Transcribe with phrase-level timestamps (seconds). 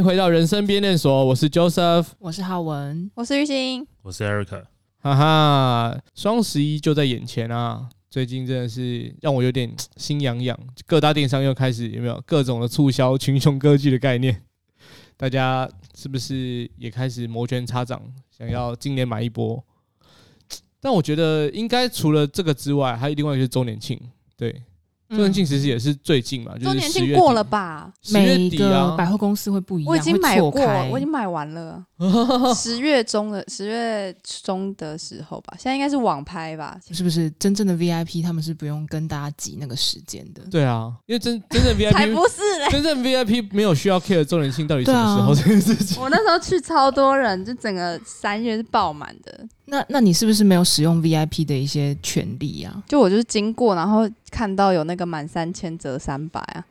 [0.00, 4.64] 迎回到人生编练所，我是 Joseph，我是浩文，我是玉兴，我是 Erica。
[5.00, 7.86] 哈哈，双十一就在眼前啊！
[8.08, 14.42] 最近真的是让我有点心痒痒，各大电商又开始有没有各种的促销、群雄割据的概念？
[15.18, 19.62] 大家是不是也开始摩拳擦掌，想要今年买一波？
[20.80, 24.00] 但我觉得应该除了这个之外，还有另外一个周年庆，
[24.34, 24.62] 对。
[25.10, 27.92] 周年庆其实也是最近嘛，周年庆过了吧？
[28.12, 30.50] 每个百货公司会不一样，我已经买过，
[30.90, 31.84] 我已经买完了。
[32.54, 36.78] 十月中的十月中的时候吧，现在应该是网拍吧？
[36.92, 40.42] 是不是真正的 VIP 他们是不用跟大家挤那个时间的？
[40.50, 46.00] 对啊，因为真真正 VIP 才不是嘞，真正 VIP 没有需要 care 周年庆到底什么时候这件事情。
[46.00, 49.46] 我那时候去超多人，就整个三月是爆满的。
[49.70, 52.82] 那那你是不是没有使用 VIP 的一些权利啊？
[52.88, 56.64] 就我就是经过，然后看到有那个满三千折三百啊，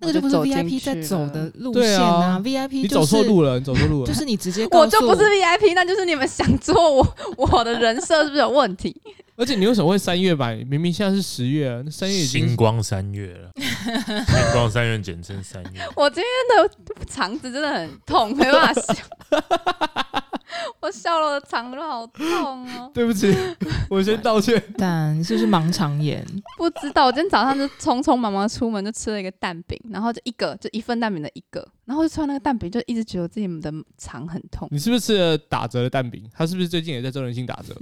[0.00, 8.96] 那个就不是 VIP 在走的路线啊，啊，VIP 你走错路了，你走错路了，就是你直接我就不是 VIP，那就是你们想做我我的人设是不是有问题？
[9.36, 10.56] 而且你为什么会三月买？
[10.64, 15.80] 明明现在是十月啊，那三月已经星光三月了， 星光三月简称三月。
[15.94, 16.24] 我今天
[16.56, 18.94] 的肠子真的很痛，没办法笑。
[20.80, 22.90] 我笑了，我的肠子好痛哦！
[22.94, 23.34] 对不起，
[23.90, 24.62] 我先道歉。
[24.76, 26.24] 但是不是盲肠炎？
[26.56, 27.06] 不知道。
[27.06, 34.68] 我今天早上就匆匆忙忙出门，就吃了一个蛋饼，然后就一个，就一份蛋饼的一个，然后就吃完那个蛋饼，就一直觉得自己的肠很痛。
[34.70, 36.28] 你是不是吃了打折的蛋饼？
[36.32, 37.74] 他是不是最近也在周年庆打折？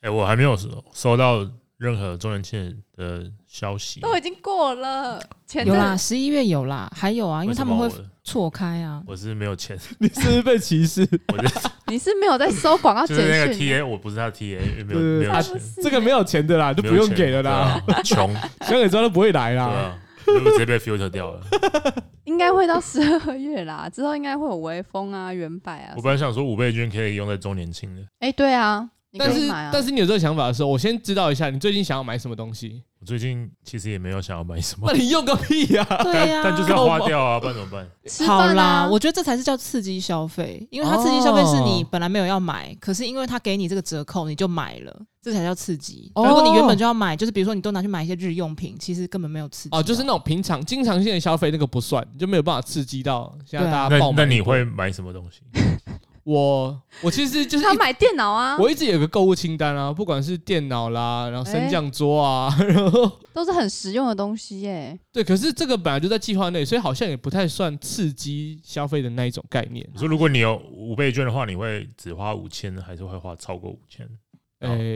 [0.00, 1.48] 哎、欸，我还没有收收到
[1.78, 5.20] 任何周年庆的消息，都已经过了。
[5.64, 7.88] 有啦，十一月有啦，还有啊，因为他们会
[8.24, 9.02] 错开啊。
[9.06, 11.06] 我是没有钱， 你是不是被歧视？
[11.32, 13.26] 我是 你是没有在收广告简讯？
[13.26, 17.82] 就是那个 TA，我不是他 TA，没有没有钱，这个没有钱的啦，就不用给了啦。
[18.04, 18.32] 穷，
[18.66, 19.98] 想给知道都不会来啦。
[20.24, 21.42] 直接被 filter 掉了。
[22.24, 25.94] 应该会到十二月啦，之后应该会有微风啊、原百啊。
[25.96, 28.02] 我本来想说五倍券可以用在周年庆的。
[28.20, 32.82] 哎、欸，对啊，但是但是你有这个想法的时候，我先知道一下，你最近想要买什么东西？
[32.98, 35.84] 我最近其实也没有想要买什么，那你用个屁呀！
[36.04, 37.86] 对呀，但就是要花掉啊，不然怎么办？
[38.26, 46.12] 好啦，我觉得这才是叫刺激消费，因为它刺激消费是你本来没有要买，可是因为它给你这个折扣，你就买了，这才叫刺激。
[46.14, 54.24] 如果你原本就要买，就是比如说你都拿去买一些日用品，其实根本没有刺激哦，就是那种平常经常性的消费，那个不算，就没有办法刺激到现在大家爆买。
[54.24, 55.40] 那你会买什么东西？
[56.24, 65.00] 我我其实就是他买电脑啊，我一直有个购物清单啊，不管是电脑啦，然后升降桌啊，欸、 然后都是很实用的东西耶、欸。
[65.12, 69.84] 对，可是这个本来就在计划内，所以好像也不太算刺激消费的那一种概念。
[69.92, 74.08] 你说如果你有五倍券的话，你会只花五千，还是会花超过五千？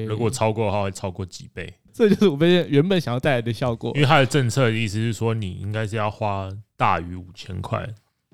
[0.07, 1.75] 如果超过的话，会超过几倍？
[1.93, 3.91] 这就是五倍券原本想要带来的效果。
[3.97, 7.85] 因为它的政策的意思是说，你应该是要花大于五千块，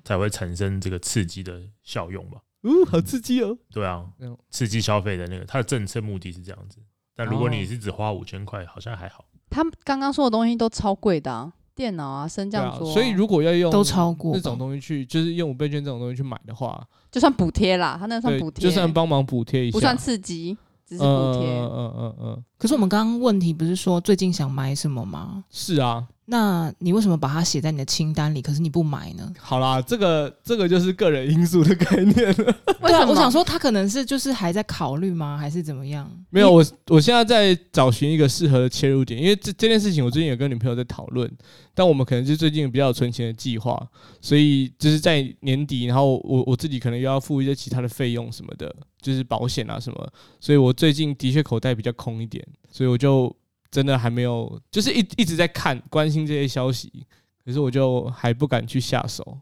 [0.03, 2.37] 才会产生这个刺激的效用吧。
[2.63, 3.57] 哦，好刺激哦！
[3.71, 4.05] 对啊，
[4.49, 6.79] 刺激消费的那个，它的政策目的是这样子。
[7.15, 9.25] 但如果你是只花五千块，好像还好。
[9.49, 12.93] 他刚刚说的东西都超贵的啊，电脑啊、升降桌、啊。
[12.93, 20.57] 所以如果要用都超过这种东西去，就是用五倍券这种东西去买的话，就算补贴啦，他那算补贴，就算帮忙补贴一下，不算刺激，
[20.87, 21.59] 只是补贴。
[21.59, 22.43] 嗯嗯嗯嗯。
[22.63, 25.43] 可是我们刚刚问题不是说最近想买什么吗？
[25.51, 26.07] 是啊。
[26.25, 28.41] 那你为什么把它写在你的清单里？
[28.41, 29.29] 可是你不买呢？
[29.37, 32.55] 好啦，这个这个就是个人因素的概念了。
[32.79, 35.37] 为对啊，我想说他可能是就是还在考虑吗？
[35.37, 36.09] 还是怎么样？
[36.29, 41.29] 没有，我我现在在找寻一个适合的切入点，因为这这件事情我最近有跟女朋友在讨论，
[41.73, 43.77] 但我们可能就最近比较有存钱的计划，
[44.21, 50.09] 所以就是在年底，然后我我自己可能又要付一些其他的费用什么的，就是保险啊什么，
[50.39, 53.35] 所以我最近的确口袋比较空一点，所以我就。
[53.73, 57.07] 真的还没有，就是一一直在看关心这些消息，
[57.43, 59.39] 可是我就还不敢去下手。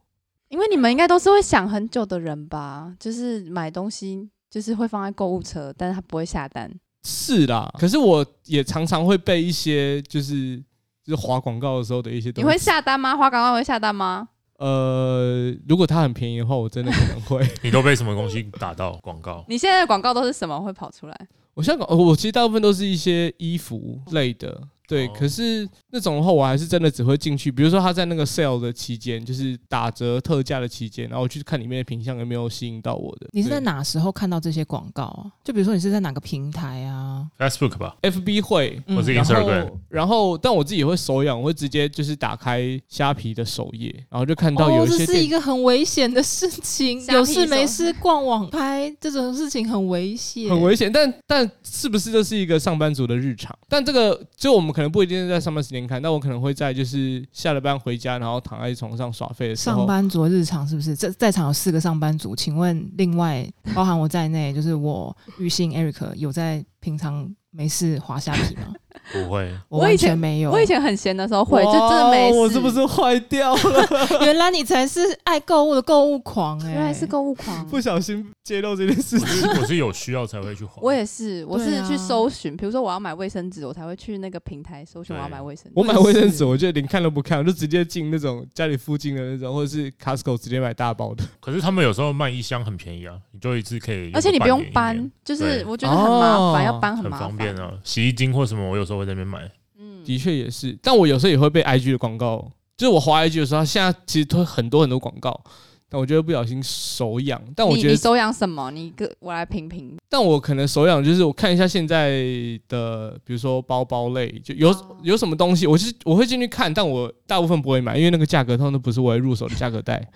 [0.48, 2.96] 因为你们应该都是会想很久的人吧？
[2.98, 6.72] 就是买东西就是会放在购物车，但是他不会下单。
[7.04, 10.58] 是啦，可是我也常常会被一些就是
[11.04, 12.48] 就是划广告的时候的一些东西。
[12.48, 13.18] 你会下单吗？
[13.18, 14.30] 划广告会下单吗？
[14.60, 17.46] 呃，如果它很便宜的话，我真的可能会。
[17.62, 19.44] 你都被什么东西打到广告？
[19.50, 21.28] 你现在的广告都是什么会跑出来？
[21.54, 24.68] 我香港，我其实大部分都是一些衣服类的，
[24.98, 25.08] 对。
[25.10, 27.52] 可是那种的话，我还是真的只会进去。
[27.52, 33.28] 比如说他在那个 sale 的期间，就是打折特价的期间，然后我去看里面的品相有没有吸引到我的。
[33.32, 35.32] 你是在哪时候看到这些广告啊？
[35.44, 53.58] 就比如说你是在哪个平台啊 Facebook 吧，FB 会，嗯或是然 Instagram，然后但我自己也会手痒，我会直接就是打开虾皮的首页，然后就看到有哦，一些店这是一个很危险的事情，有事没事逛网拍这种事情很危险，很危险，但但是不是这是一个上班族的日常？
[53.70, 60.96] 但这个就我们可可能不一定是在上班时间看，但我可能会在就是下了班回家，然后躺在床上耍废的时候，上班族日常是不是？
[60.96, 68.74] 这在场有四个上班族，请问另外包含我在内，就是我玉信 Eric 有在平常没事滑虾皮吗？
[69.12, 69.52] 不会。
[69.70, 70.52] 我以前没有。
[70.52, 72.38] 我以前很闲的时候会，就真的没事。
[72.40, 73.88] 我是不是坏掉了？
[74.26, 77.66] 原来你才是爱购物的购物狂哎、原来是购物狂？
[77.68, 79.36] 不小心揭露这件事我情。
[79.36, 80.74] 是我是有需要才会去滑。
[80.82, 85.72] 我也是，我是去搜寻，比如说我要买卫生纸，我才会去那个平台搜寻我要买卫生纸。
[85.76, 91.24] 我买卫生纸，我就连看都不看，我就直接进那种家里附近的那种，或者是 Costco 直接买大包的。
[91.40, 97.28] 可是他们有时候卖一箱很便宜啊，你就一次可以而且你不用搬，就是我觉得很麻哦烦，要搬很麻烦。
[97.28, 97.72] 方便啊。
[97.84, 99.50] 洗衣精或什么，我有时候会在那边买。
[99.78, 105.44] 嗯，的确也是，但我有时候也会被 IG 的广告，就是我滑 IG 的时候，现在其实都很多很多广告，
[105.92, 107.40] 但我觉得不小心手痒。
[107.54, 108.72] 但我觉得，你你手痒什么？
[108.72, 109.98] 你个我来评评。
[110.10, 112.24] 但我可能手痒就是我看一下现在
[112.70, 120.02] 的，比如说包包类，就有、哦有什么东西，我是我会进去看，但我大部分不会买，因为那个价格通常都不是我会入手的价格带。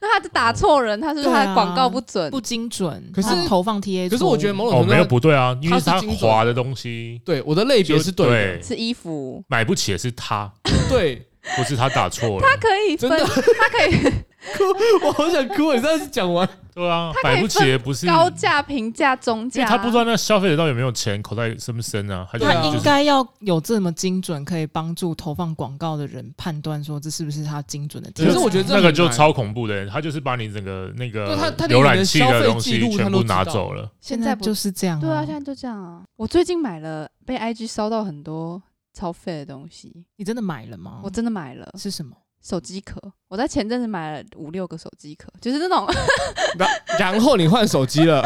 [0.00, 2.30] 那他就打错人，他是不是他的广告不准？
[2.30, 8.26] 不精准，可是投放 TA 可是我觉得某哦，种程度上，没有不对啊，因为他滑的东西对我的类别是对
[8.58, 10.52] 的，是衣服，买不起的是他，
[10.88, 11.26] 对，
[11.56, 12.40] 不是他打错了。
[12.40, 14.12] 他可以分，真的他可以
[15.04, 19.62] 我好想哭，你上次讲完，对啊，买不起也不是高价、平价、中价。
[19.62, 22.26] 因为他不知道那消费者到底有没有钱，口袋深不深啊？
[22.30, 28.10] 他应该要有这么精准，可以帮助投放广告的人判断说这是不是他精准的。
[28.12, 33.90] 可是我觉得那个就超恐怖的，他就是把你整个那个他他连浏你的览器的东消费记西全部拿走了。
[34.00, 36.02] 现在就是这样、啊，对啊，现在就这样啊。
[36.14, 38.62] 我最近买了，被 IG 烧到很多
[38.94, 41.00] 超费的东西，你真的买了吗？
[41.02, 42.16] 我真的买了是什么？
[42.42, 43.00] 手机壳。
[43.28, 45.86] 我在前阵子买了五六个手机壳，就是那种
[46.58, 46.68] 然
[46.98, 48.22] 然后你换手机了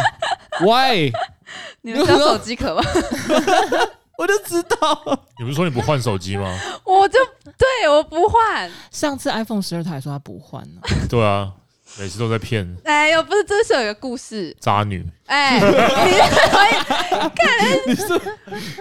[0.61, 1.11] ，Why？
[1.83, 2.83] 你们知道手机壳吗？
[4.19, 5.03] 我就知道，
[5.39, 6.57] 你不是说你不换手机吗？
[6.85, 7.19] 我就
[7.59, 8.71] 对我不换。
[8.91, 11.53] 上次 iPhone 十二台说他不换呢、对啊，
[11.99, 14.57] 每次都在骗哎呦，不是，这是有一个故事。
[14.59, 15.05] 渣女。
[15.27, 15.61] 哎，
[17.87, 18.21] 你你是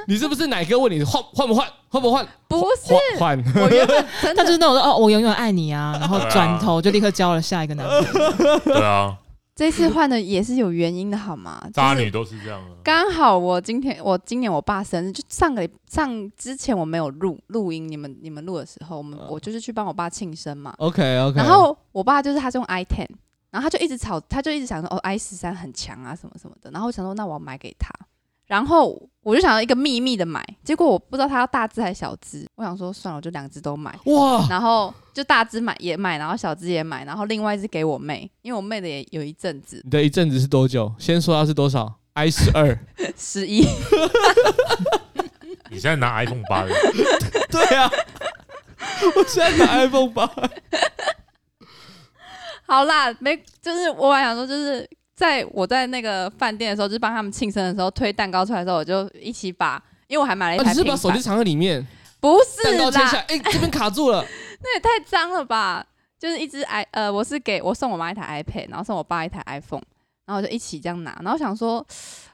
[0.07, 2.25] 你是不是哪个问你换换不换换不换？
[2.47, 3.63] 不是换换。
[3.63, 8.59] 我原本真的他就是那种说哦，我永远爱你啊，然后转头就立刻交了下一个男朋友。
[8.59, 9.15] 对啊，
[9.53, 11.62] 这次换的也是有原因的，好吗？
[11.74, 12.75] 渣女都是这样的。
[12.83, 20.74] 刚好我今天我今年我爸生日，就上个礼上之前我没有录录音，你们你们录的时候，我们我就是去帮我爸庆生嘛。
[20.77, 21.38] OK OK。
[21.38, 23.06] 然后我爸就是他是用 i ten，
[23.51, 27.94] 然后他就一直吵，他就一直想说哦 i 十三很强啊什么什么的，然后我想说那我要买给他，
[28.51, 40.94] 然后我就想要一个秘密的买，结果我不知道他要大只还是小只，我想说算了，我就两只都买，哇，然后就大只买也买，然后小只也买，然后另外一只给我妹，因为我妹的也有一阵子你的一阵子是多久？
[41.00, 42.77] 先说它是多少？i 十二。
[43.15, 43.62] 十一，
[45.71, 46.69] 你现在拿 iPhone 八的，
[47.50, 47.89] 对啊，
[49.15, 50.30] 我现在拿 iPhone 八。
[52.68, 54.86] 好啦，没就是我还想说就是。
[55.21, 61.85] 在我在那个饭店的时候，就是帮他们庆生的时候，推蛋糕出来的时候，我就一起把，因为我还买了一啊，台你是把手机藏在里面，
[62.19, 64.25] 不是蛋糕切下啦来，，哎，这边卡住了。
[64.63, 65.85] 那也太脏了吧！
[66.18, 69.83] 就是一只 i 呃，我是给我送我妈一台 iPad，然后送我爸一台 iPhone，
[70.25, 71.85] 然后我就一起这样拿，然后想说，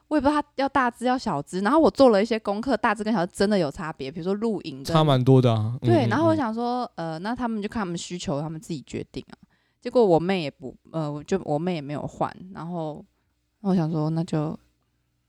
[0.08, 5.76] 我也不知道它要大只要小只，然后我做了一些功课，大只跟小只真的有差别，比如说露营差蛮多的啊。
[5.82, 9.36] 对，嗯然后我，嗯想说，呃，那他们就看他们需求，他们自己决定啊。
[9.88, 13.02] 结果我妹也不，呃，我就我妹也没有换，然后
[13.62, 14.54] 我想说，那就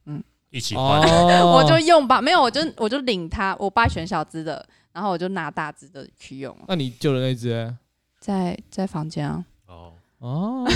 [0.05, 0.99] 嗯一起嗯换。
[1.01, 7.73] 哦， 我就用吧，没有，我就我就领他，我爸选小只的，然后我就拿大只的去用，那你救的那只欸？
[8.19, 9.45] 在在房间啊。
[9.65, 10.67] 哦，哦，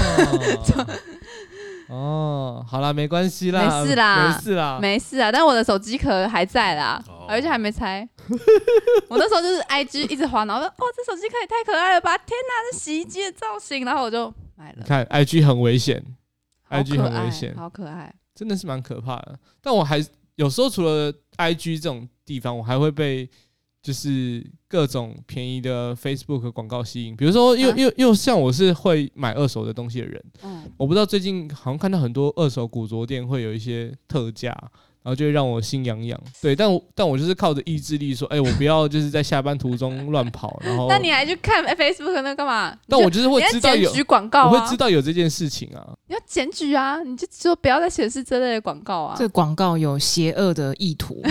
[1.92, 8.08] 哦，好啦，没关系啦，没事啦没事啦，没事啊，但我的手机壳还在啦，哦而且还没拆。
[9.10, 12.18] 我那时候就是 IG 一直滑，然后说哦，这手机壳也太可爱了吧！
[12.18, 14.84] 天哪，这洗衣机的造型，然后我就买了。
[14.86, 16.04] 看 IG 很危险
[16.70, 18.14] ，IG 很危险，好可爱。
[18.36, 19.38] 真的是蛮可怕的。
[19.62, 20.04] 但我还
[20.36, 23.30] 有时候除了 IG 这种地方，我还会被
[23.82, 34.56] 就是各种便宜的 Facebook 广告吸引，比如说又又又像我是会买二手的东西的人，嗯，我不知道最近好像看到很多二手古着店会有一些特价。
[35.04, 40.88] 然后就会让我心痒痒，对，但我但我就是靠着意志力说，哎、欸，我不要就是在下班途中乱跑，然后。
[40.88, 42.74] 那你还去看 Facebook 那干嘛？
[42.88, 45.86] 但我就是会知道有广告、啊，我会知道有这件事情啊。
[46.08, 49.16] 你要检举啊，你就说不要再显示这类的广告啊。
[49.18, 51.22] 这广告有邪恶的意图，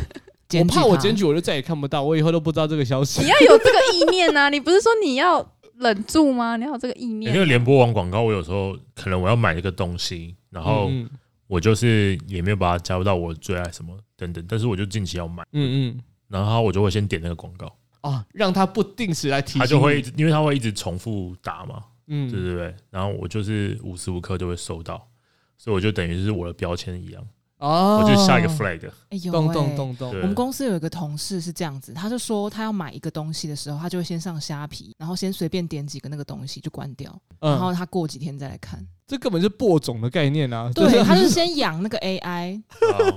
[0.58, 3.20] 我怕我检举我就再也看不到，我以后都不知道这个消息。
[3.20, 5.46] 你要有这个意念啊， 你不是说你要
[5.78, 6.56] 忍住吗？
[6.56, 7.34] 你要有这个意念、啊。
[7.34, 10.86] 因为联播网广告，我有时候可能我要买一个东西，然后。
[10.88, 11.06] 嗯
[11.48, 25.08] 我就是也没有把它加入到我最爱什么等等，但是我就近期要买，嗯嗯，然后我就会先点那个广告啊，让他不定时来提醒，他就会因为他会一直重复打嘛，嗯，对对对，然后我就是无时无刻都会收到，
[25.56, 27.26] 所以我就等于是我的标签一样。
[27.58, 28.88] 哦，我就下一个 flag。
[29.08, 30.10] 哎呦，咚咚咚咚。
[30.20, 38.86] 我们公司有一个同事是这样子，他就说他要买一个东西的时候，他就会先上虾皮，然后先随便点几个那个东西就关掉，然后他过几天再来看。
[39.08, 40.70] 这根本是播种的概念啊！
[40.74, 42.62] 对，他是先养那个 AI，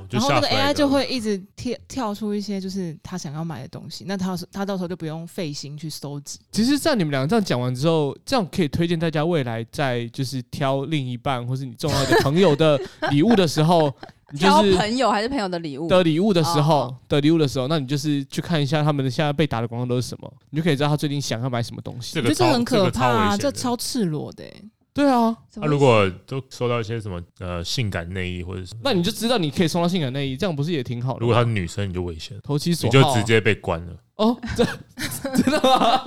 [0.09, 6.39] 然后那个 AI 就会一直跳跳出一些就是他想要买的东西，那他他到时候就不用费心去搜集。
[6.49, 12.79] 其实，在你们两个这样讲完之后，这样可以推荐大家未来在就是挑另一半或是你重要的朋友的
[13.11, 13.93] 礼物的时候。
[14.37, 22.13] 挑朋友还是朋友的礼物的礼物的时候的礼物的时候，那你就是去看一下他们的现在被打的广告都是什么，你就可以知道他最近想要买什么东西。
[22.13, 24.45] 这个很可怕啊，这超赤裸的。
[24.93, 31.19] 对啊，他如果都收到一些什么呃性感内衣或者什么，那你就知道你可以收到性感内衣，这样不是也挺好的？
[31.21, 33.95] 如果她是女生，你就危险，投其所好，你就直接被关了。
[34.17, 34.65] 哦，这
[35.35, 36.01] 真的吗？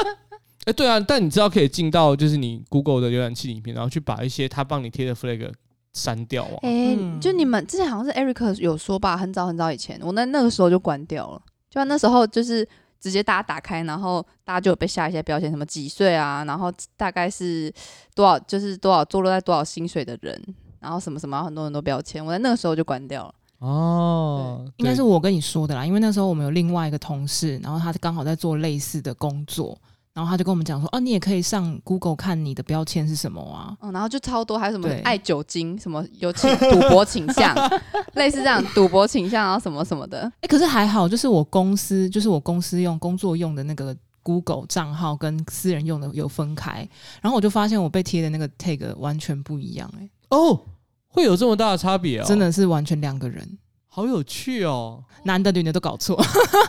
[0.64, 5.50] 哎，对啊，但你知道可以进到就是你 Google 的浏览器里面，然后去把一些他帮你贴的 flag。
[5.94, 6.56] 删掉啊！
[6.62, 11.42] 哎，就你们之前好像是 Eric 有说吧，很早很早以前，我那那个时候就关掉了。
[11.68, 12.66] 就那时候就是
[13.02, 17.70] 直接大家打开，然后大家就有被下一些标签，什么几岁啊，然后大概是
[18.14, 20.40] 多少，就是多少坐落在多少薪水的人，
[20.78, 23.34] 然后什么什么很多很多标签，我在那个时候就关掉了。
[23.58, 29.76] 哦，应该是我跟你说的啦，因为那时候我们有另外一个同事，然后他刚好在做类似的工作。
[30.14, 33.74] 然后他就跟我们讲说，哦，你也可以上 Google 看你的标签是什么啊？
[33.80, 37.56] 嗯，然后就超多，还有什么爱酒精，什么有倾赌博倾向，
[38.12, 40.30] 类似这样赌博倾向，然后什么什么的。
[40.40, 46.86] 哎，可是还好，就是我公司，就是我公司用工作用的那个 Google 账号跟私人用的有分开，
[47.22, 50.60] 然后我就发现我被贴的那个 tag 完全不一样，欸，哎，哦，
[51.08, 52.24] 会有这么大的差别哦？
[52.26, 56.16] 真的是完全两个人，好有趣哦，男的女的都搞错。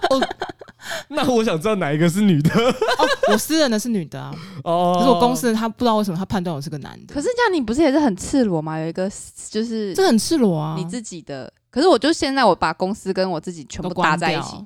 [0.09, 0.21] 哦
[1.09, 2.49] 那我想知道哪一个是女的？
[2.53, 4.33] 哦，我私人的是女的啊。
[4.63, 7.13] 哦，可是我公司的他不知道为什么他判断我是个男的。
[7.13, 8.79] 可是这样你不是也是很赤裸吗？
[8.79, 9.09] 有一个
[9.49, 11.51] 就是这很赤裸啊，你自己的。
[11.69, 14.57] 可是我就现在我把公司跟我自己全部搭在一起，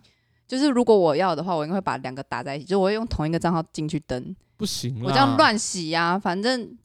[0.47, 4.35] 就是如果我要的话，我应该会把两个搭在一起，就我会用同一个账号进去登。
[4.57, 6.77] 不行，我这样乱洗呀，啊，反正。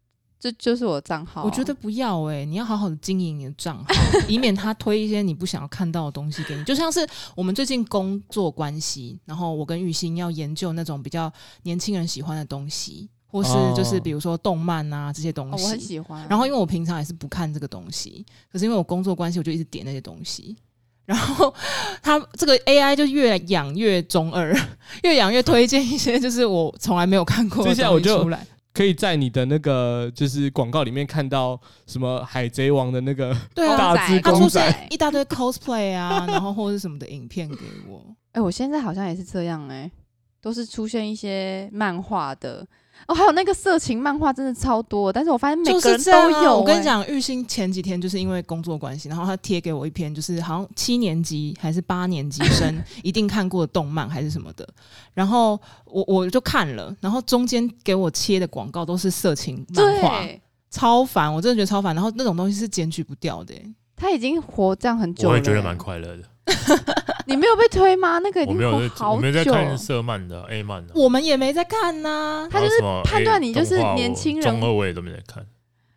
[0.43, 3.95] 这就是我的账号，我觉得不要哎、欸，你要好好的经营你的账号，
[4.27, 6.65] 以免他推一些你不想要看到的东西给你。
[6.65, 7.07] 就像是
[7.37, 11.33] 我们最近工作关系，然后我跟玉兴要研究那种比较
[11.63, 16.27] 年轻人喜欢的东西，或是就是比如说动漫啊这些东西，我很喜欢。
[16.29, 20.57] 然后因为我平常也是不看这个东西，可是因为我工作关系，我就一直点那些东西。
[21.05, 21.55] 然后
[22.03, 24.53] 他这个 AI 就越养越中二，
[25.05, 28.45] 越养越推荐一些就是我从来没有看过的东西出来。
[28.73, 38.02] 可以在你的那个就是广告里面看到什么海贼王的那个对啊， 大只公仔，一大堆 cosplay 啊， 然后或者是什么的影片给我。
[38.33, 39.93] 哎、欸，我现在好像也是这样哎、欸，
[40.41, 42.67] 都是出现一些漫画的。
[43.09, 46.49] 哦，还有那个色情漫画真的超多，但是我发现每个人都有、欸。
[46.49, 54.69] 我跟你讲，玉兴前几天就是因为工作关系，然后他贴给我一篇，就是好像七年级还是八年级生一定看过的动漫还是什么的，
[55.15, 60.23] 然后我我就看了，然后中间给我切的广告都是色情漫画，
[60.71, 61.95] 超烦，我真的觉得超烦。
[61.95, 66.23] 然后那种东西是检举不掉的、欸，他已经活这样很久了、欸，我也觉得蛮快乐的。
[67.26, 68.19] 你没有被推吗？
[68.19, 72.49] 那个已经好久，我没有在，我没在看色漫的 A 漫的，我们也没在看呐、啊。
[72.50, 75.47] 他就是判断你就是年轻人，中二我也都没在看，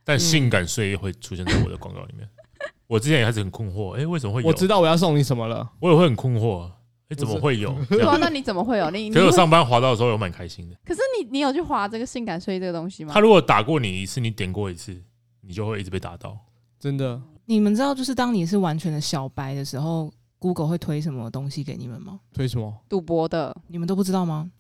[0.04, 2.28] 但性感睡衣会出现在我的广告里面。
[2.28, 4.48] 嗯、我之前也开始很困惑，哎、欸，为什么会有？
[4.48, 6.72] 我知道我要送你什么了，我也会很困惑，哎、
[7.10, 7.76] 欸，怎么会有？
[7.90, 8.90] 对啊，那你怎么会有？
[8.92, 10.76] 你，可是我上班滑到的时候有蛮开心的。
[10.86, 13.14] 可是你，你有去滑这个性感睡衣这个东西吗？
[13.14, 14.96] 他如果打过你一次，你点过一次，
[15.42, 16.38] 你就会一直被打到，
[16.80, 17.22] 真的。
[17.46, 20.12] 你们知道，就是当你是完全的小白的时候。
[20.46, 22.20] Google 会推什么东西给你们吗？
[22.32, 22.72] 推什么？
[22.88, 24.52] 赌博的，你们都不知道吗？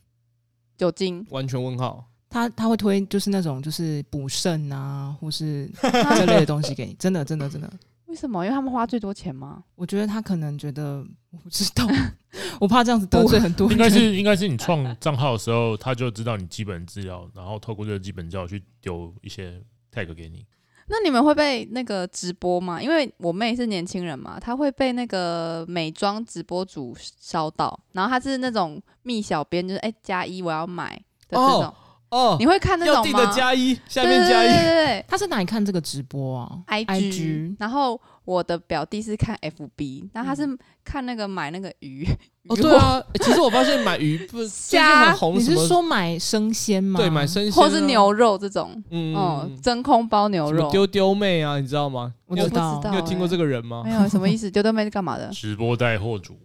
[0.75, 2.09] 酒精，完全问号。
[2.27, 7.71] 他他会推就是那种就是补肾啊， 或是这类的东西给你，真的真的真的。
[8.07, 8.43] 为什么？
[8.43, 9.63] 因为他们花最多钱吗？
[9.75, 11.87] 我觉得他可能觉得我不知道，
[12.59, 13.71] 我怕这样子得罪很多。
[13.71, 19.61] 应该是应该是你创账号的时候，他就知道你基本资料，然后透过这个基本资料去丢一些
[19.93, 20.43] tag 给你。
[20.87, 22.81] 那你们会被那个直播吗？
[22.81, 30.95] 因为我妹是年轻人嘛，她会被那个美妆直播主烧到，然后她是那种蜜小编，就是哎加一我要买
[31.27, 31.73] 的这种。
[32.09, 33.19] 哦，你会看那种吗？
[33.19, 34.47] 要的加一，下面加一。
[34.47, 36.85] 对对对对，他是哪里看这个直播啊？IG。
[36.85, 40.47] IG 然后我的表弟是看 FB，然后他是
[40.83, 42.07] 看那个买那个鱼。
[42.47, 46.99] 哦，对啊，其实我发现买鱼 不是最近很红，你是说买生鲜吗？
[46.99, 50.69] 对，买生鲜或是牛肉这种，嗯，真空包牛肉。
[50.69, 52.13] 丢丢妹啊，你知道吗？
[52.27, 53.81] 我不知道，你有听过这个人吗？
[53.83, 54.49] 没有，什么意思？
[54.51, 55.27] 丢丢妹是干嘛的？
[55.29, 56.37] 直播带货主。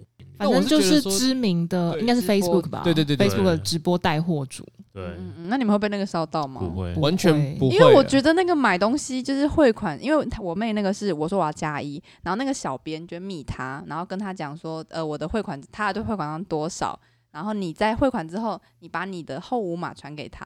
[0.46, 2.82] 反正就是知名的，应该是 Facebook 吧？
[2.82, 4.66] 对对对，Facebook 的直播带货主。
[4.92, 6.60] 对，嗯嗯，那你们会被那个烧到吗？
[6.60, 7.76] 不会，完全不会。
[7.76, 16.98] 因为我觉得那个买东西就是汇款，因为我妹那个是我说我要加一，然后那个小编就密他，然后跟他讲说，呃，我的汇款，他的汇款量多少，
[17.30, 20.44] 然后你在汇款之后，你把你的后五码传给他，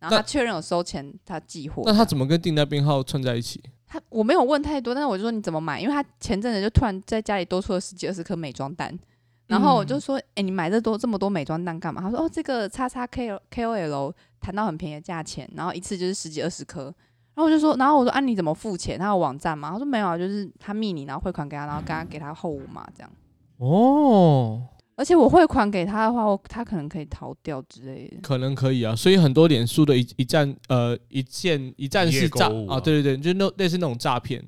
[0.00, 1.84] 然后他确认有收钱，他寄货。
[1.86, 3.62] 那他怎么跟订单编号串在一起？
[3.86, 5.80] 他我没有问太多，但是我就说你怎么买？
[5.80, 8.98] 因为他前阵子就突然在家里多出了十几二十颗美妆蛋。
[9.48, 12.02] 然后我就说，哎、欸，你买这多这么多美妆蛋干嘛？
[12.02, 16.84] 他说，哦，这个叉叉 K K O L 谈到很便宜的价钱，然后一次就是十几二十颗。
[17.34, 18.98] 然后我就说，然后我说，啊，你怎么付钱？
[18.98, 19.70] 他有网站吗？
[19.70, 23.10] 他说没有啊，就是他密你，然后汇款给他，然后刚刚给他后五嘛这样。
[23.56, 24.62] 哦，
[24.96, 28.16] 而且我汇款给他的话，我他可能可以逃掉之类的。
[28.20, 34.44] 可能可以啊，所以很多脸书的一一站呃一键一站式诈啊，对对对，就那类似那种诈骗。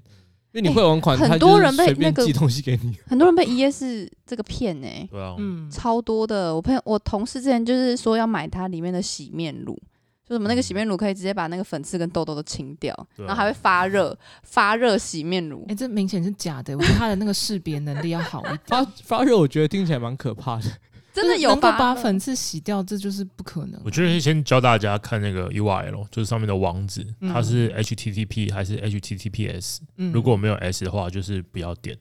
[0.53, 4.89] 因为你汇完款，很多人被那个寄东西给你， 很多人被 ES 这个骗呢。
[5.11, 6.55] 对啊，嗯，超多的。
[6.55, 9.81] 我朋友，我同事之前就是说要买它里面的洗面乳，
[10.29, 15.65] 就什么那个洗面乳可以直接把那个粉刺跟痘痘都清掉，然后还会发热，发热洗面乳。
[15.69, 18.61] 哎，这明显是假的，我觉得它的那个识别能力要好一点。
[18.67, 20.65] 发发热，我觉得听起来蛮可怕的。
[21.13, 23.81] 真的有能够把粉刺洗掉，这就是不可能。
[23.85, 29.79] 我觉得先教大家看那个 URL，就是上面的网址，它是 HTTP 还是 HTTPS？
[30.13, 31.99] 如果没有 S 的话，就是不要点。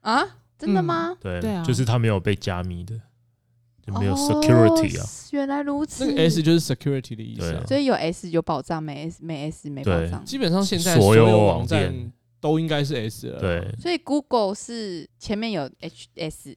[0.00, 0.22] 啊？
[0.58, 1.16] 真的吗？
[1.20, 3.00] 对，就是它没有被加密的，
[3.86, 5.06] 就没有 security 啊。
[5.32, 6.04] 原来如此。
[6.06, 7.62] 那个 S 就是 security 的意思。
[7.66, 10.24] 所以有 S 有保障，没 S 没 S 没保障。
[10.24, 13.38] 基本上现在所有网站都应该是 S 了。
[13.38, 13.72] 对。
[13.80, 16.56] 所以 Google 是前面有 HS。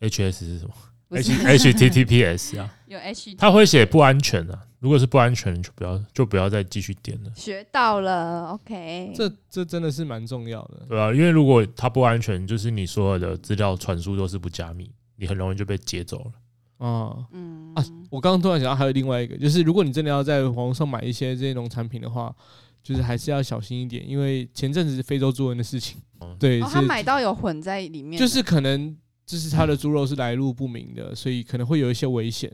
[0.00, 0.74] HS 是什么
[1.12, 4.66] ？H H T T P S 啊，有 H，他会写不安全啊。
[4.80, 7.30] 如果是不安全，就不要就不要再继续点了。
[7.36, 9.12] 学到了，OK。
[9.14, 16.32] 这这真的是蛮重要的，对啊，因为如果它不安全，就是你所有的资料传输都是不加密，你很容易就被劫走了。
[16.78, 22.34] 哦，嗯啊，我刚刚突然想到还有另外一个，就是如果你真的要在网上买一些这些农产品的话，
[22.82, 26.00] 就是还是要小心一点，因为前阵子是非洲猪瘟的事情，
[26.40, 28.96] 对，他买到有混在里面，就是可能。
[29.24, 32.50] 就是它的猪肉是来路不明的，所以可能会有一些危险。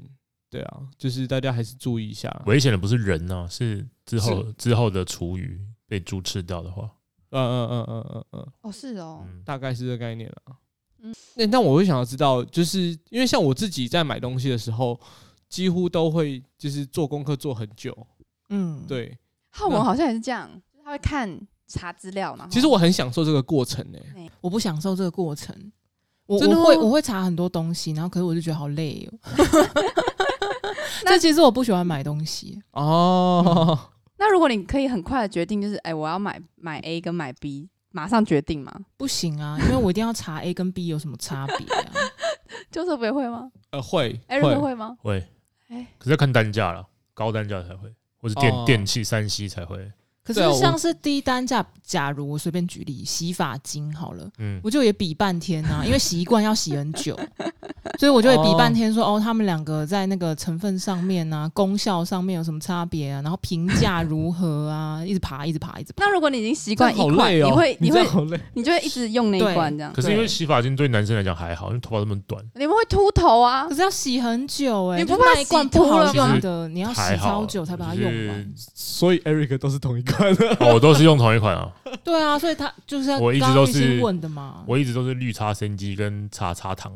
[0.51, 2.31] 对啊，就是大家还是注意一下。
[2.47, 6.91] 危险的不是人呢、啊，是之后是之后的厨余被猪吃掉的话。
[7.31, 8.53] 嗯嗯嗯嗯嗯嗯。
[8.63, 10.57] 哦，是哦，大概是这个概念了。
[11.01, 14.99] 嗯，那但我会想要知道，就是因为像我自己在买东西的时候，
[15.51, 17.95] 几乎都会就是做功课做很久。
[18.49, 19.19] 嗯，对。
[19.51, 22.49] 浩文好像也是这样，就是他会看查资料嘛。
[22.51, 25.55] 其实我很享受这个过程呢、欸，我不享受这个过程。
[26.29, 29.19] 我我会我会查很多东西，然后可是我就觉得好累哦。
[31.05, 33.43] 那其实我不喜欢买东西哦。
[33.47, 33.79] 嗯、
[34.19, 38.73] 那如果你可以很快的决定，就是哎，我要买买 A 跟买 B，马上决定吗？
[38.99, 41.93] 不行啊，因为我一定要查 A 跟 B 有什么差别啊。
[42.71, 43.51] 就是不会吗？
[43.71, 44.21] 呃，会。
[44.29, 44.99] Eric 会吗？
[45.01, 45.27] 会。
[45.69, 49.91] 哎，可是要看单价了，高单价才会，或是电、哦、电器三 C 才会。
[50.25, 57.19] 可是像是低单价，假如我随便举例，洗发精好了，嗯，我就也比半天啊， 因为洗一罐要洗很久，
[57.99, 63.23] 所以我就会比半天说，哦，他们两个在那个成分上面啊，功效上面有什么差别啊？
[63.23, 65.03] 然后评价如何啊？
[65.03, 66.05] 一直爬，一直爬，一直爬。
[66.05, 69.91] 那如果你已经习惯一罐，你会，你会好累，你就会一直用那一罐这样。
[69.95, 73.67] 可是因为洗发精对男生来讲还好，因为头发那么短，你们会秃头啊？
[73.67, 76.69] 可是要洗很久哎，你不怕一罐不好用的？
[76.69, 78.53] 你要洗超久才把它用完。
[78.75, 80.03] 所以 Eric 都是同一
[80.61, 81.71] 我都是用同一款啊。
[82.05, 84.63] 对啊，所以他就是我一直都是问的嘛。
[84.67, 86.93] 我一直都是绿茶生机跟茶茶糖。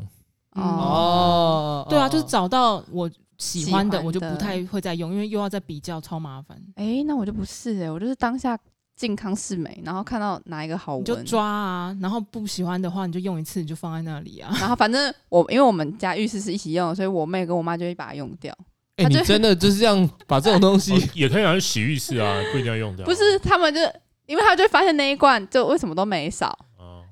[0.52, 6.60] 哦，对啊，就是找到我喜欢的，我就不太会再用，因为又要再比较，超麻烦。
[6.76, 8.58] 哎，那我就不是哎，我就是当下
[8.94, 14.54] 健康是美，然后看到哪一个好闻，就抓啊，然后不喜欢的话，你就用一次，你就放在那里啊。
[14.60, 18.54] 然后反正我因为我们家浴室是一起用，所以我妹跟我妈就会把它用掉。
[18.96, 23.04] 你真的就是这样把这种东西也可以拿去洗浴室啊， 不一定要用的。
[23.04, 23.80] 不是，他们就
[24.26, 26.56] 因为他就会发现那一罐就为什么都没少。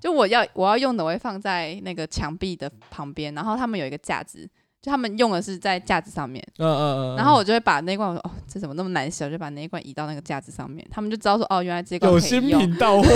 [0.01, 4.49] 就我要我要用的，我会放在那个墙壁的旁边，然后他们有一个架子。
[4.83, 9.23] 就他们用的是在架子上面，嗯嗯嗯，然后我就会把那一罐，我说哦，这怎么那么难洗？
[9.25, 13.09] 我就把那一罐移到那个架子上面，他们就知道说哦，原来这个有新品到货，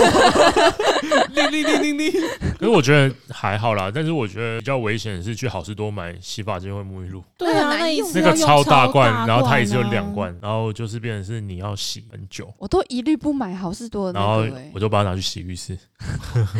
[1.33, 2.11] 叮叮叮叮叮。
[2.59, 12.53] 可是我觉得还好啦，但是我觉得比较危险的是去好事多买洗发精或沐浴露，对啊，那那个超大罐，然后它也只有两罐，然后就是变成是你要洗很久。
[12.59, 15.75] 我都一律不买好事多的，然后我就把它拿去洗浴室。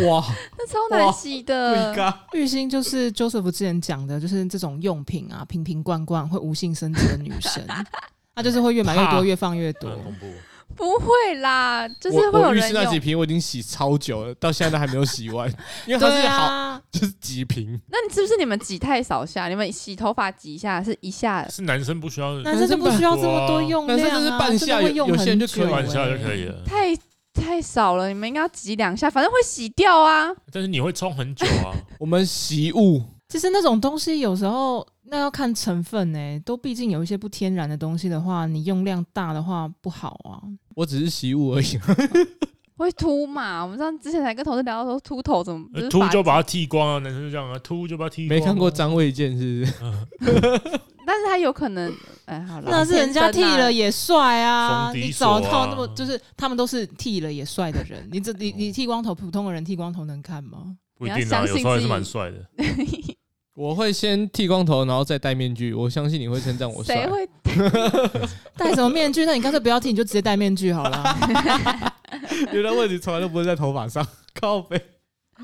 [0.07, 0.23] 哇，
[0.57, 1.93] 那超难洗的。
[2.33, 7.65] 玉兴就是 Joseph 之前讲的，就是这种用品啊，瓶瓶罐罐会无性生殖的女生，
[8.35, 9.89] 她就是会越买越多，越放越多。
[9.97, 10.27] 恐怖。
[10.75, 12.55] 不会啦，就是会有人用。
[12.55, 15.47] 浴室那几瓶我已经洗超久了，到现在都还没有洗完，
[15.85, 17.79] 因为它是好，啊、就是几瓶。
[17.87, 19.47] 那你是不是你们挤太少下？
[19.47, 21.47] 你们洗头发挤一下是一下？
[21.47, 26.61] 是男生不需要，男生就不需要这么多用量啊，男生就是半下，有些人就可以半下就可以了。
[26.65, 26.93] 太
[27.33, 30.29] 太少了，你们应该要挤两下，反正会洗掉啊。
[30.51, 31.71] 但是你会冲很久啊。
[31.99, 33.01] 我们洗物。
[33.35, 40.39] 其实那种东西有时候那要看成分呢、欸，都毕竟有一些不天然的东西的话，你用量大的话不好啊。
[40.73, 41.77] 我只是洗物而已，
[42.77, 43.61] 会秃嘛？
[43.61, 48.39] 我们上之前才跟同事聊到说秃头怎么秃就把它剃光啊，男生就这样啊，秃就把它剃光。
[48.39, 49.65] 没看过张卫健是
[50.21, 50.31] 不是？
[51.05, 51.93] 但是他有可能，
[52.23, 54.93] 哎，好了，那是人家剃了也帅啊。
[54.93, 60.77] 你找到那么就是他们都是剃了也帅的人，你这你你剃光头，普通的人剃光头能看吗？
[60.97, 62.37] 不一定啊，有时候还是蛮帅的。
[63.55, 65.73] 我会先剃光头，然后再戴面具。
[65.73, 66.95] 我相信你会称赞我帅。
[66.95, 67.27] 谁会
[68.57, 69.25] 戴什么面具？
[69.25, 71.03] 那你干脆不要剃，你就直接戴面具好了。
[72.51, 74.05] 原来问题从来都不会在头发上，
[74.39, 74.79] 靠背。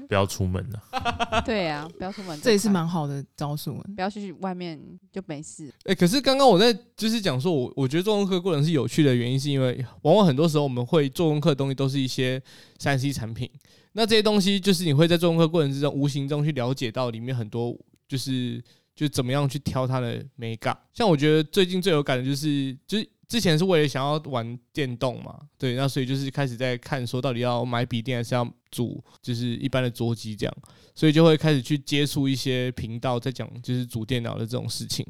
[0.07, 1.41] 不要出门了。
[1.45, 3.75] 对啊，不要出门，这也是蛮好的招数。
[3.95, 4.79] 不要去外面
[5.11, 5.67] 就没事。
[5.83, 12.41] 哎、欸，可是刚刚我在就是讲说，我我觉得做功课过程是有趣的原因，是因为往往很多时候我们会做功课的东西都是一些
[12.77, 13.49] 三 C 产品。
[13.93, 17.77] 那这些东西就是你会在做功课过程之中无形中去了解到里面很多。
[18.11, 18.61] 就是
[18.93, 30.53] 就怎么样去挑它的美感，像我觉得最近最有感的就是，就是之前是为了想要玩电动嘛，对，那所以就是开始在看说到底要买笔电还是要组就是一般的桌机这样，
[30.93, 35.05] 所以就会开始去接触一些频道在讲就是组电脑的这种事情，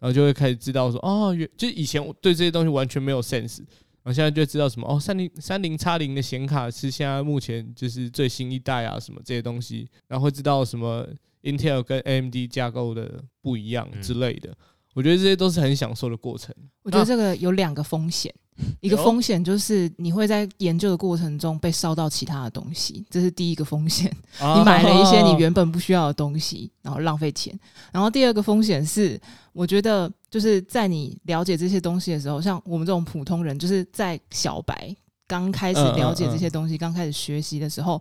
[0.00, 3.58] 然后就会开始知道说哦，原就以前我对这些东西完全没有 sense，
[4.02, 11.06] 然后现在就知道什么哦，三零三零叉零的显卡是现在目前就是最新一代啊，什么这些东西，然后会知道什么。
[11.42, 14.54] Intel 跟 AMD 架构的不一样之类的，
[14.94, 16.54] 我觉得这些都是很享受的过程。
[16.82, 18.34] 我觉得这个有两个风险，
[18.80, 24.10] 一个风险就是你会在研究的过程中被烧到其他的东西，这是第一个风险。
[24.56, 27.58] 你买了一些你原本不需要的东西，然后浪费钱。
[27.92, 29.20] 然后第二个风险是，
[29.52, 34.94] 我觉得就是在你了解这些东西的时候，像我们这种普通人，就是在小白
[35.26, 38.00] 刚开始了解这些东西、刚开始学习的时候。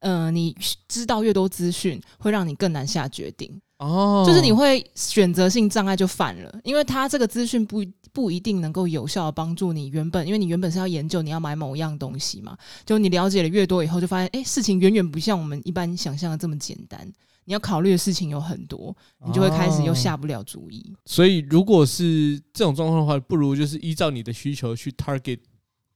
[0.00, 0.56] 嗯、呃，你
[0.88, 3.50] 知道越多资讯，会让你更难下决定。
[3.78, 7.82] 哦，就是你会选择性障碍就犯了，因为他这个资讯不
[8.12, 12.56] 不一定能够有效的帮助你原本，因为你原本是要研究你要买某样东西嘛。
[12.84, 17.10] 就你了解的越多以后，就发现，哎、欸，事情远远不像我们一般想象的这么简单。
[17.46, 18.94] 你要考虑的事情有很多，
[19.26, 20.92] 你就会开始又下不了主意。
[20.94, 25.38] 哦、所以，如果是这种状况的话，不如就是依照你的需求去 target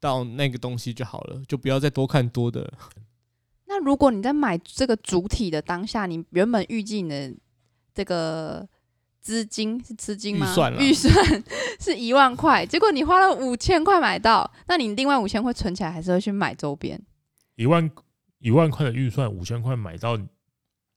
[0.00, 2.72] 到那个东西就好了，就不要再多看多的。
[3.66, 7.34] 那如果你在买这个主体的当下，你原本预计你的
[7.94, 8.68] 这个
[9.20, 10.46] 资金是资金吗？
[10.46, 11.44] 预算预算
[11.80, 17.00] 是一万块，结果你花了五千块买到，那你另外五千块存起来，还是会去买周边？
[17.56, 17.90] 一万
[18.38, 20.16] 一万块的预算，五千块买到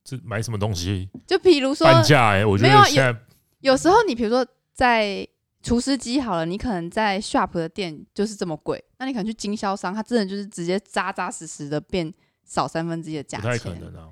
[0.03, 1.09] 这买什么东西？
[1.25, 3.17] 就比如说半价哎，我觉得现在
[3.61, 5.25] 有，有时候你比如说在
[5.63, 12.13] 厨师机好了，你可能在 shop 的店就是这么贵，那你可能去经销商，他真的就是直接扎扎实实的变。
[12.47, 14.09] 少三分之一的价钱，不太可能啊！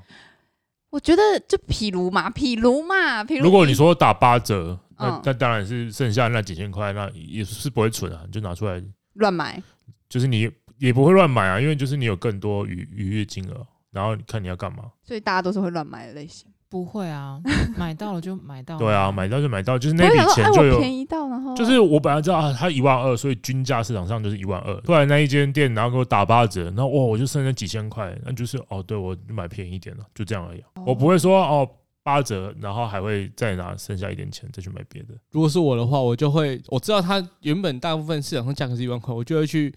[0.89, 8.81] 我觉得就譬如嘛，譬如嘛，譬如如果你说打八折，那那当然是剩下那几千块，那也是不会存啊，你就拿出来
[9.13, 9.61] 乱买，
[10.07, 16.47] 就是你也不会乱买啊，因为就是你有更多余余裕金额，然后你看你要干嘛，所以大家都是会乱买的类型。
[16.67, 17.39] 不会啊，
[17.77, 18.79] 买到了就买到了。
[18.79, 24.75] 对啊，买到就买到，就是那笔钱就有便宜到，然后就是我本来知道啊，它一万二，所以均价市场上就是一万二。
[24.81, 30.63] 突然那一间店，然后给我打八折，然后哇，我就剩下几千块，那就是哦，对我买便宜一点了，就这样而已。
[30.85, 31.69] 我不会说哦
[32.03, 35.09] 八折，然后还会再拿剩下一点钱再去买别的。
[35.31, 39.73] 如果是我的话，我就会我知道它原本大部分市场上价格是一万块，我就会去。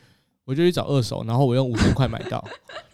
[0.48, 2.42] 我就去找二手，然后我用五千块买到，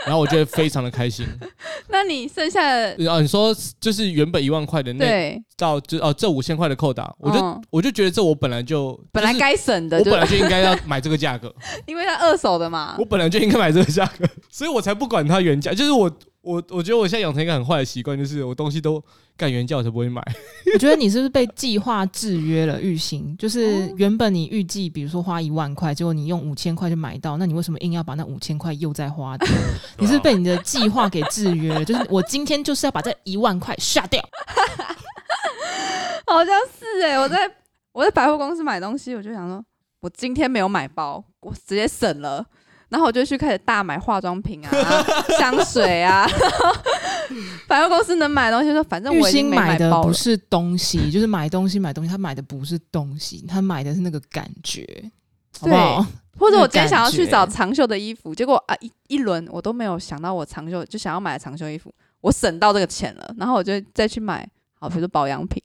[0.05, 1.25] 然后我觉得非常的开心。
[1.89, 11.55] 那你剩下的啊，你说就是原本一万块的那对到就哦这五千块的扣打，我就、嗯、我就觉得这我本来就本来该省的，我本来就应该要买这个价格，
[11.87, 15.73] 因为它二手的嘛，我本来就应该买这个价格，所以我才不管它原价。
[15.73, 16.11] 就是我
[16.45, 19.03] 我我觉得我现在养成一个很坏的习惯，就是我东西都。
[19.37, 20.23] 干原价我才不会买。
[20.75, 22.81] 我觉得你是不是被计划制约了？
[22.81, 29.49] 预行就是原本你预计，比如说花一万块，结果你用五千块就买到，那你为什么硬要把那五千块又再花掉？
[29.99, 31.85] 你是不是被你的计划给制约了？
[31.85, 34.23] 就是我今天就是要把这一万块下掉。
[36.29, 37.51] 好像是哎、欸，我在
[37.91, 39.65] 我在百货公司买东西，我就想说，
[39.99, 42.47] 我今天没有买包，我直接省了。
[42.95, 44.71] 然后我就去开始大买化妆品啊、
[45.37, 46.25] 香水啊，
[47.67, 54.87] 百货公司能买的东西，说反正我已经买的不是东西， 就是买东西买东西，他买的不是东西，他买的是那个感觉，
[55.59, 56.07] 好不好？
[56.39, 65.61] 或者我今天想要去找长袖的衣服，结果啊一一轮我都没有想到我长袖就想要买的长袖衣服，我省到这个钱了，然后我就再去买，好比如说保养品，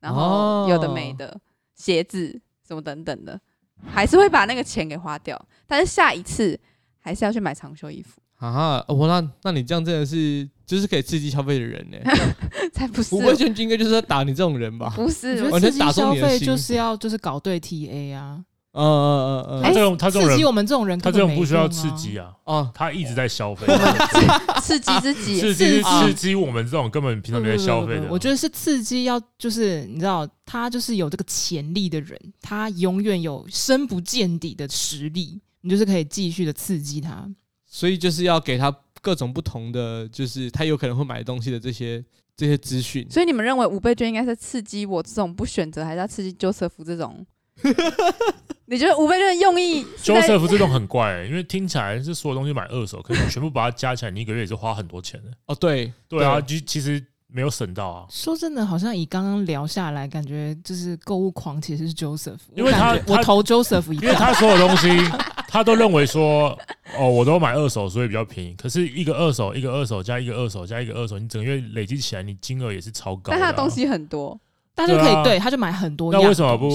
[0.00, 1.40] 然后有的没的、哦、
[1.74, 3.40] 鞋子什么等等的。
[3.86, 6.58] 还是会把那个钱给花掉，但是下一次
[6.98, 8.84] 还是要去买长袖衣服啊！
[8.88, 11.98] 我、哦、那那你这样真的是就是可以刺激消费的人呢？
[12.72, 13.10] 才不是！
[13.10, 14.90] 不会就应该就是在打你这种人吧？
[14.96, 18.42] 不是，我觉得刺激消费就是要就是搞对 TA 啊！
[18.72, 22.32] 嗯嗯嗯嗯，他这种他这种人，刺激我们这种人，他这种不需要刺激啊！
[22.44, 23.66] 啊，他一直在消费，
[24.62, 28.06] 刺激自己，刺激刺激我们这种根本平常没在消费的。
[28.08, 37.28] 我觉得是刺激，要就是你知道，他就是有这个潜力的人，他永远有深不见底的实力，你就是可以继续的刺激他。
[37.66, 42.04] 所以就是要给他各种不同的，就是他有可能会买东西的这些
[42.36, 43.04] 这些资讯。
[43.10, 47.26] 所以你们认为五倍券应该是刺激我这种不选择，还是要刺激 Joseph 这种？
[48.66, 55.30] 你觉得五倍券的用意？Joseph 这种很怪、欸，因为听起来是所有东西买二手，可是你全部把它加起来，你一个月也是花很多钱的。
[55.46, 58.06] 哦，对，对啊，其其实没有省到啊。
[58.08, 64.88] 说真的，好像以刚刚聊下来，感觉就是购物狂其实是 Joseph，因为他我投 Joseph 一，因为他所有东西
[65.50, 66.56] 他都认为说，
[66.96, 68.54] 哦，我都买二手，所以比较便宜。
[68.54, 73.34] 可是一个二手，一个二手加一个二手加一个二手，你整个月累积起来，你金额也是超高、啊。
[73.36, 74.40] 但他的东西很多，
[74.76, 76.12] 大家就可以对，他就买很多。
[76.12, 76.70] 那为什么不？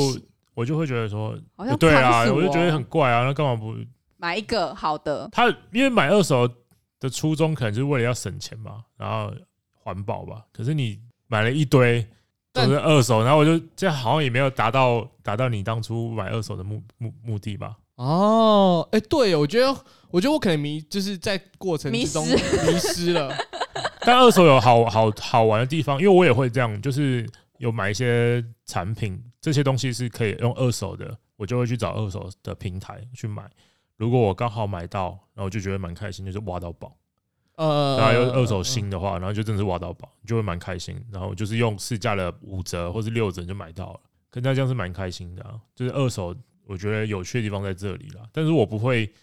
[0.56, 1.38] 我就会觉得说，
[1.78, 3.76] 对啊，我就觉得很怪啊，那干嘛不
[4.15, 5.28] 买一个好的？
[5.32, 6.50] 他因为买二手
[7.00, 9.34] 的初衷可能就是为了要省钱嘛，然后
[9.74, 10.46] 环保吧。
[10.54, 12.08] 可是你买了一堆
[12.54, 17.76] 都是二手，然后我就这样好像也没有达到达到你当初买二手的目目目的吧？
[17.96, 19.68] 哦，哎，对，我觉得
[20.10, 23.36] 我觉得我可能迷就是在过程之中迷失了。
[24.02, 27.30] 但二手有好好好玩的地方，因为我也会这样，就是。
[27.58, 33.48] 有买一些产品，这些东西是可以用二手的，我就会去找二手的平台去买。
[33.96, 36.98] 如果我刚好买到，然后我就觉得蛮开心，就是挖到宝。
[37.58, 41.00] 呃，然后有二手新的话，然后就真的是挖到宝，就会蛮开心。
[41.12, 44.00] 然后就是用市价的五折或是六折就买到了，
[44.32, 45.62] 跟大家这样是蛮开心的啊。
[45.76, 48.24] 就是二手，我觉得有趣的地方在这里啦。
[48.32, 49.14] 但是我不会。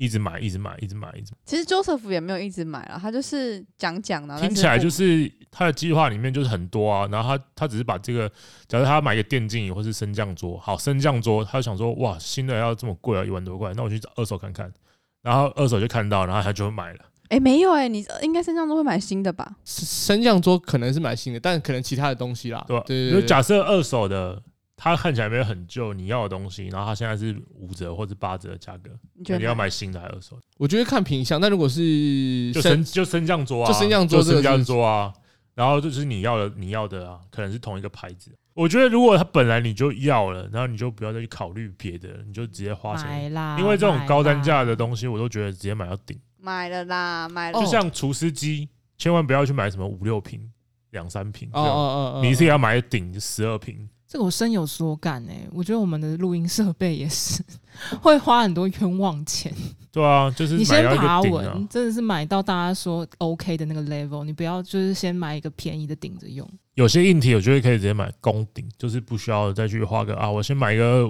[0.00, 1.38] 一直买，一直买，一直买，一直买。
[1.44, 4.40] 其实 Joseph 也没有一直买了，他就是讲讲呢。
[4.40, 8.26] 听起来就是他的计划里面就是很多啊，然后他他只是把这个，
[8.66, 14.72] 假如他买一个电竞椅或是升降桌，好，升降桌，他就想说哇，新的要这么贵啊，一万多块，那我去找二手看看，
[15.20, 17.00] 然后二手就看到，然后他就会买了。
[17.24, 19.54] 哎、欸，没有哎、欸，你应该升降桌会买新的吧？
[19.66, 22.82] 升降桌可能是买新的，但可能其他的东西啦，对吧？
[22.86, 24.42] 对，对，对，对，假设二手的。
[24.82, 30.40] 它看起来没有很旧，你要的东西，然后它现在是五折或者八折的价格，你，你要买新的还是二手？
[30.56, 35.12] 我觉得看品相，但如果是就升就升降桌啊，就升降桌，升降桌啊，
[35.54, 38.32] 然后就是你要的你要的啊，可能是同一个牌子。
[38.54, 43.58] 我觉得如果它本来你就要了，然后你就不要再去考虑别的，你就直接花钱买啦。
[43.60, 46.18] 因为这种高单价的东西，我都觉得直接买到顶。
[46.38, 47.60] 买了啦，买了。
[47.60, 50.50] 就像厨师机，千万不要去买什么五六瓶、
[50.90, 53.88] 两三瓶，哦哦哦哦，你是要买顶十二瓶。
[54.10, 57.40] 这个我深有所感哎、欸，我觉得我们的录音设备也是
[58.02, 59.54] 会花很多冤枉钱。
[59.92, 66.44] 对啊，就是你先爬稳，真的是买到大家说 OK 的那个 level，你不要就是先买一个便宜的顶着用。
[66.74, 71.08] 有些硬体我觉得可以直接买公顶，就是不需要再去花个啊，我先买一个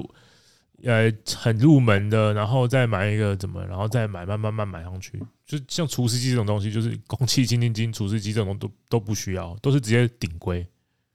[0.84, 5.18] 呃很入门的，然后再买一个怎么，然后再买慢慢慢买上去。
[5.46, 10.66] 就像除湿机这种东西，就是空气清净机、除湿机这种都都不需要，都是直接顶规。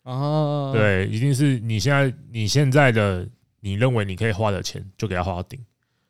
[0.06, 3.28] 哦，对，一定是你现在你现在的
[3.60, 5.60] 你认为你可以花的钱，就给他花到顶。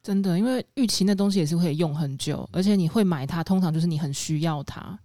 [0.03, 4.97] 真的，因为预期那东西也是会用很久，而且你会买它，通常就是你很需要它。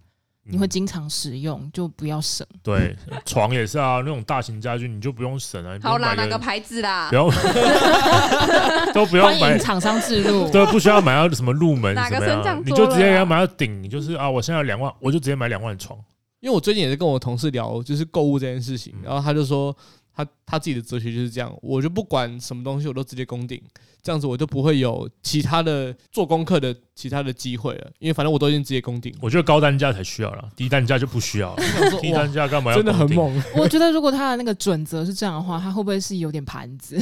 [0.43, 2.45] 你会经常使用，就不要省。
[2.63, 5.77] 对，床也是啊，那种大型家具你就不用省啊。
[5.83, 7.09] 好啦，哪个牌子啦？
[7.09, 7.29] 不用，
[8.91, 9.59] 都不用买。
[9.59, 15.97] 厂商置入，对，不需要买到什么入门哪个什么样，你就直接要买到顶，你就是啊，我现在两万，我就直接买两万床。
[16.41, 19.75] 因为我最近也是跟我同事聊，就是购物这件事情，然后他就说。
[20.13, 23.59] 他他自己的哲学就是这样，我就不管什么东西，我都直接攻顶，
[24.03, 29.15] 这样子我就不会有其他的做功课的其他的机会了，因为反正我都已经直接攻顶。
[29.21, 31.63] 我觉得高单价才需要了，低单价就不需要了。
[32.01, 32.77] 低单价干嘛要？
[32.77, 33.41] 真的很猛。
[33.55, 36.97] 我觉得如果他的那个准则是这样的话，他会不会是有点盘子？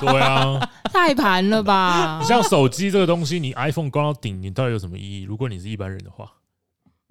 [0.00, 0.58] 对啊，
[0.90, 2.18] 太盘了吧？
[2.22, 5.22] 你像手机这个东西，你 iPhone 关到顶，你到底有什么意义？
[5.24, 6.32] 如果你是一般人的话。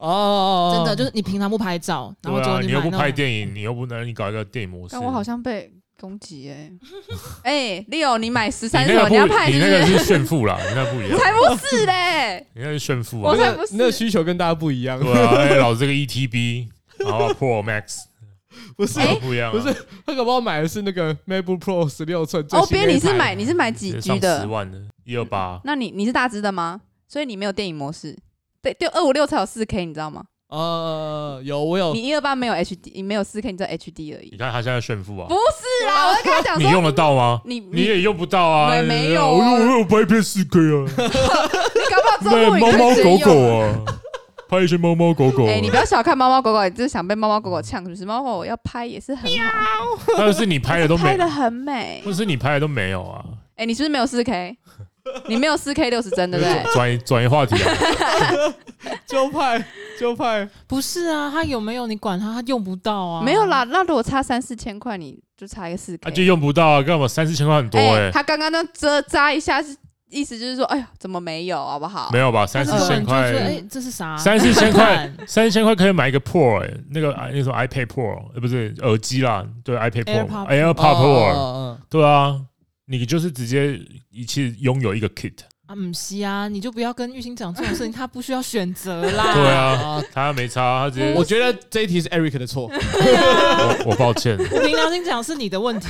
[0.04, 4.92] 哦，真的就是你平常不拍照，然后就你又不拍电影，你又不能你搞一个电影模式。
[4.92, 6.72] 但我好像被攻击哎
[7.44, 11.18] 哎，Leo，你买十三手，你要拍，你那个是炫富啦，你那不一样。
[11.18, 15.00] 才不是嘞， 你那是炫富啊，我才不是，那个需求跟大家不一样。
[15.00, 18.04] 对啊，哎，老子这个 ETB，然后 Pro Max，
[18.76, 19.74] 不是不一样，不是
[20.06, 22.46] 他搞不好买的是那个 MacBook Pro 十六寸。
[22.52, 24.42] 哦，别，你是买你是买几 G 的？
[24.42, 25.62] 十万的，一二八。
[25.64, 26.82] 那你你是大只的吗？
[27.08, 28.18] 所以你没有电影模式。
[28.64, 30.24] 对，就二五六才有四 K，你知道吗？
[30.48, 31.94] 呃，有我有。
[31.94, 34.30] 你一二八没有 HD，你没有四 K，你只有 HD 而已。
[34.32, 35.28] 你看他现在炫富啊？
[35.28, 37.42] 不是啊，我在跟他讲，你用得到吗？
[37.44, 38.82] 你你也用不到啊？
[38.84, 40.86] 没有，我我有拍一片四 K 啊。
[40.96, 43.84] 你搞不好做猫猫狗狗啊，
[44.48, 45.46] 拍一些猫猫狗狗。
[45.46, 50.14] 哎，你不要小看猫猫狗狗，你就是想被猫猫狗狗呛，不是猫猫狗狗要拍也是很好。
[50.18, 53.26] 但是你拍的都拍的很美，或是你拍的都没有啊？
[53.56, 54.56] 哎，你是不是没有四 K？
[55.28, 56.64] 你没有四 K 六十帧对不对？
[56.74, 57.72] 转移转移话题啊！
[59.08, 59.64] 就派
[60.00, 63.22] 就派，不是啊，他有没有你管他，他用不到啊。
[63.24, 66.82] 没有啦，那如果差三四千块，你就差一个四 K，他就用不到啊！
[66.82, 68.10] 干嘛三四千块很多哎？
[68.12, 69.76] 他刚刚那遮扎一下是，
[70.10, 71.58] 意思就是说，哎呀，怎么没有？
[71.58, 72.10] 好不好？
[72.12, 72.46] 没有吧？
[72.46, 74.18] 三四千块，哎，这是啥？
[74.18, 82.40] 三四千块， 三四千块可以买一个 Pro 哎，那个那种 iPad Pro，呃，不是耳机啦，对 iPad Pro，AirPod Pro，对啊。
[82.86, 85.34] 你就是直接一起拥有一个 kit
[85.66, 85.74] 啊？
[85.74, 89.34] 不是啊，你就不要跟玉兴讲这种事情，他不需要选择啦。
[89.34, 91.14] 对啊， 他没差，他直接。
[91.16, 94.38] 我觉得这一题是 Eric 的错， 我我抱歉。
[94.38, 95.88] 我凭良心讲是你的问题。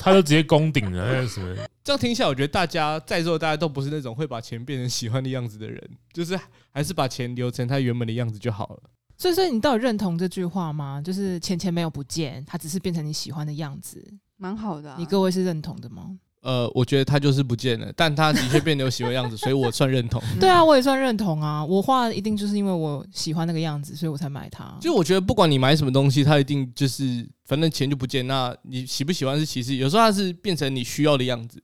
[0.00, 1.54] 他都直接攻顶了，那是什么？
[1.84, 6.38] 这样听下来，我觉得大家在座大家都不是那种会把钱变成喜欢的样子的人，就是
[6.72, 8.82] 还是把钱留成他原本的样子就好了。
[9.18, 11.00] 所以，所以你到底认同这句话吗？
[11.04, 14.02] 就是钱钱没有不见，它只是变成你喜欢的样子。
[14.38, 16.18] 蛮好的、啊，你各位是认同的吗？
[16.42, 20.20] 呃，我觉得它就是不见了，但他的确变得有喜欢样子，所以我算认同。
[20.40, 21.64] 对啊，我也算认同啊。
[21.64, 24.76] 我画一定就是因为我喜欢那个样子，所以我才买它。
[24.80, 28.26] 就我觉得不管你买什么东西，它一定就是反正钱就不见。
[28.26, 31.62] 那你喜不喜欢是其次，有时候它是变成你需要的样子，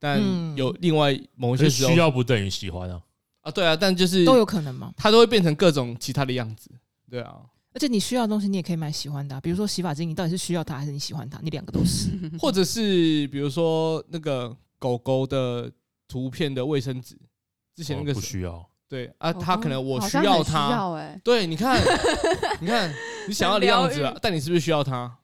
[0.00, 0.20] 但
[0.56, 3.00] 有另外某些时候需要不等于喜欢啊。
[3.42, 6.70] 啊，对啊，但就是都有可能嘛，它都会变成各种其他的样子。
[7.08, 7.36] 对啊。
[7.78, 11.38] 而且你需要的东西，你也可以买喜欢的、啊，比如说洗发精，你到底是需要它还是你喜欢它？
[11.40, 15.70] 你两个都是， 或者是比如说那个狗狗的
[16.08, 17.16] 图片的卫生纸，
[17.76, 21.80] 之前那个、哦、不需要，对啊，它可能我需要它，要欸、对，你看，
[22.60, 22.92] 你看，
[23.28, 25.16] 你想要的样子啊，但你是不是需要它？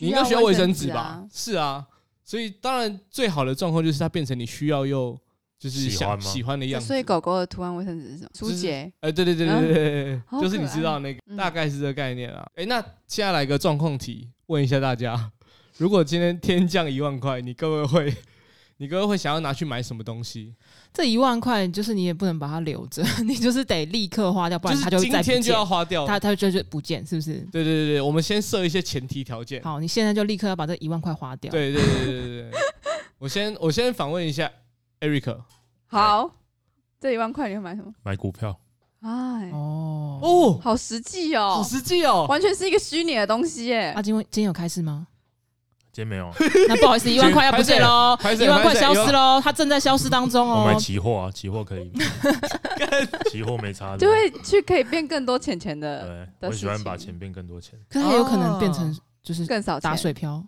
[0.00, 1.00] 你应该需要卫生纸吧？
[1.00, 1.86] 啊是啊，
[2.24, 5.16] 所以当然最好的状况就是它变成你需要又。
[5.58, 8.30] 就是想喜欢的样子，所以狗狗的图案卫生纸是什么？
[8.34, 12.46] 舒洁，哎，对对对对对，就是你知道那个，大概是这个概念啊。
[12.56, 15.30] 哎，那接下来一个状况题，问一下大家：
[15.78, 18.14] 如果今天天降一万块，你各位会，
[18.78, 20.54] 你各位会想要拿去买什么东西？
[20.92, 27.34] 这一万块就是你也不能把它留着， 你就是得立刻花掉，不然它就今天就要花掉，它它就就不见，是不是？
[27.50, 29.62] 对对对对，我们先设一些前提条件。
[29.62, 31.50] 好，你现在就立刻要把这一万块花掉。
[31.50, 32.50] 对对对对对对，
[33.18, 34.50] 我先我先访问一下
[35.04, 35.36] Eric。
[35.86, 36.30] 好，
[37.00, 37.92] 这一万块你会买什么？
[38.02, 38.58] 买股票。
[39.00, 43.90] 哎，哦哦，好实际哦，好实际哦，完全是一个虚拟的东西耶。
[43.90, 45.06] 啊，今天今天有开市吗？
[45.92, 46.32] 今天没有。
[46.68, 50.62] 那不好意思，一万块要不见喽，一万块消失喽，它正在消失当中哦。
[50.62, 51.92] 我买期货啊，期货可以。
[53.30, 56.26] 期货没差，就会去可以变更多钱钱的。
[56.40, 57.78] 对，我喜欢把钱变更多钱。
[57.90, 60.42] 可是也有可能变成就是更少打水漂，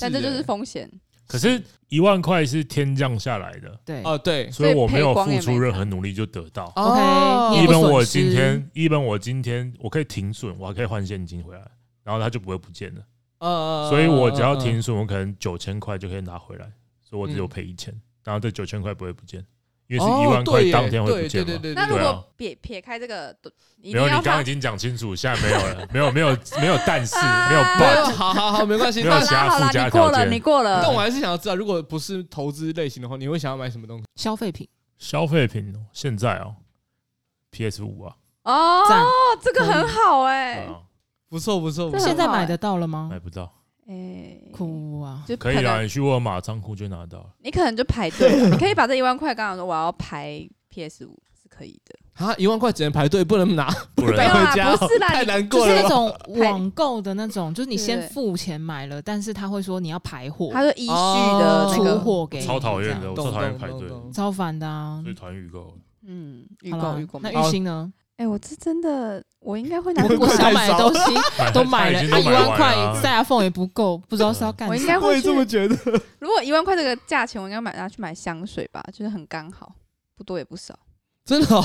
[0.00, 0.88] 但这就是风险。
[1.26, 6.72] 可是，一万块是天降下来的，对，哦，对，所以我没有付出任何努力就得到。
[6.76, 11.62] OK，一本我今天，一本我今天我可以停损，我还可以换现金回来，
[12.04, 13.00] 然后它就不会不见了。
[13.38, 16.70] 呃，所以我只要停损，我可能九千块就可以拿回来，
[17.02, 17.92] 所以我只有赔一千，
[18.24, 19.44] 然后这九千块不会不见。
[19.88, 21.60] 因为是一万块当天会不见嘛？
[21.74, 23.36] 那如果撇撇开这个，
[23.82, 29.90] 没有，你刚刚已经讲清楚，现在没有了， 没有，没有，没有，但是没有 but，好好好，没关系，没有其他附加条件。
[29.90, 30.82] 你过了，你过了。
[30.82, 34.04] 但我还是想要知道，如果不是投资类型的话，你会想要买什么东西？
[34.16, 34.68] 消费品。
[34.98, 36.56] 消费品，现在哦
[37.50, 38.16] ，PS 五啊。
[38.44, 39.04] 哦赞，
[39.42, 40.68] 这个很好哎、
[41.28, 43.18] 不错不错现在买得到了吗买？
[43.18, 43.52] 不到，
[43.88, 45.22] 哎、哭啊！
[45.26, 47.26] 就可以啦，你去沃尔玛仓库就拿到了。
[47.42, 55.76] 你可能就排队了， 你可以把这一万块刚刚说我要排 PS 五是可以的，啊，一万块只能排队，不能拿不能 回家哦，不是啦太难过了就。
[55.76, 60.92] 是那种网购的那种，就是你先付钱买了，但是他会说你要排货，他说依序
[61.38, 65.12] 的出，货给你，超讨厌的，我超讨厌排队，超烦的啊所。
[65.12, 65.72] 以讨厌预购。
[66.08, 67.18] 嗯，预购预购。
[67.20, 67.92] 那哎、玉鑫呢？
[68.24, 71.00] 我这真的我应该会拿我想买的东西
[71.52, 75.06] 都买了，啊，一他已经都买万块塞牙缝也不够，不知道是要干我应什么。
[75.06, 75.76] 我也该会这么觉得。
[76.20, 79.74] 如果一万块这个价钱，我应该买拿去买香水吧，就是很刚好，
[80.16, 80.78] 不多也不少。
[81.26, 81.64] 真的、哦，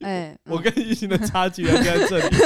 [0.00, 2.36] 哎、 我嗯跟异性的差距就在这里。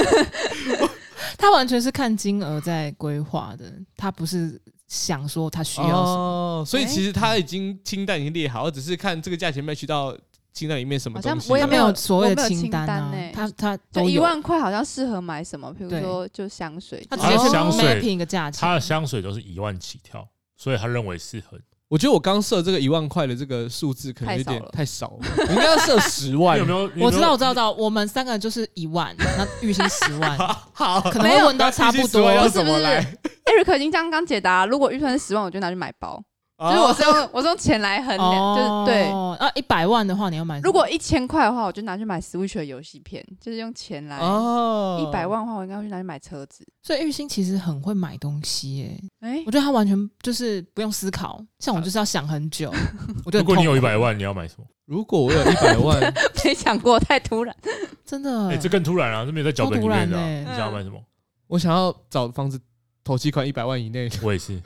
[1.39, 6.03] 他完全是看金额在规划的，他不是想说他需要什么。
[6.03, 10.15] 哦，所以其实他已经清单已经列好，只是看这个价钱 match 到
[10.53, 11.29] 清单里面什么东西。
[11.29, 15.73] 好像我也他没有有所谓的清单啊欸，他他就，一万块好像适合买什么？
[15.73, 18.81] 比如说就香水，他直接是香水 mapping 一个价他的。
[18.81, 20.27] 香水都是一万起跳，
[20.57, 21.59] 所以他认为适合。
[21.89, 26.57] 我觉得我刚设这个一万块的这个数字可能有点太太少了，我应该要设十万。
[26.57, 26.83] 有没有？
[26.83, 30.39] 有没有我知道，我知道，知道，我们三个人就是一万，那玉兴十万，
[30.73, 33.03] 好，可能会问到差不多那20-10万要不是怎么来
[33.45, 36.23] ？Eric 已经刚刚解答，如果预算是十万，我就拿去买包。
[36.61, 39.11] 哦就是我是用我是用钱来衡量，就是对。
[39.11, 40.63] 哦，啊，一百万的话你要买什么？
[40.67, 44.19] 如果一千块的话，我就拿去买 Switch 的游戏片，就是用钱来。
[44.19, 46.67] 哦一百万的话，我应该会去拿去买车子。
[46.83, 52.71] 所以玉兴其实很会买东西耶，哎我，觉得他完全就是不用思考，像我就是要想很久。
[53.25, 54.65] 我觉得如果你有一百，万，你要买什么？
[54.85, 55.99] 如果我有一百万，
[56.45, 57.57] 没想过，太突然。
[58.05, 59.25] 真的哎，这更突然啊！
[59.25, 61.01] 这没有在脚本里面的你想要买什么？
[61.47, 62.61] 我想要找房子
[63.05, 64.11] 投期款一百万以内。
[64.23, 64.61] 我也是。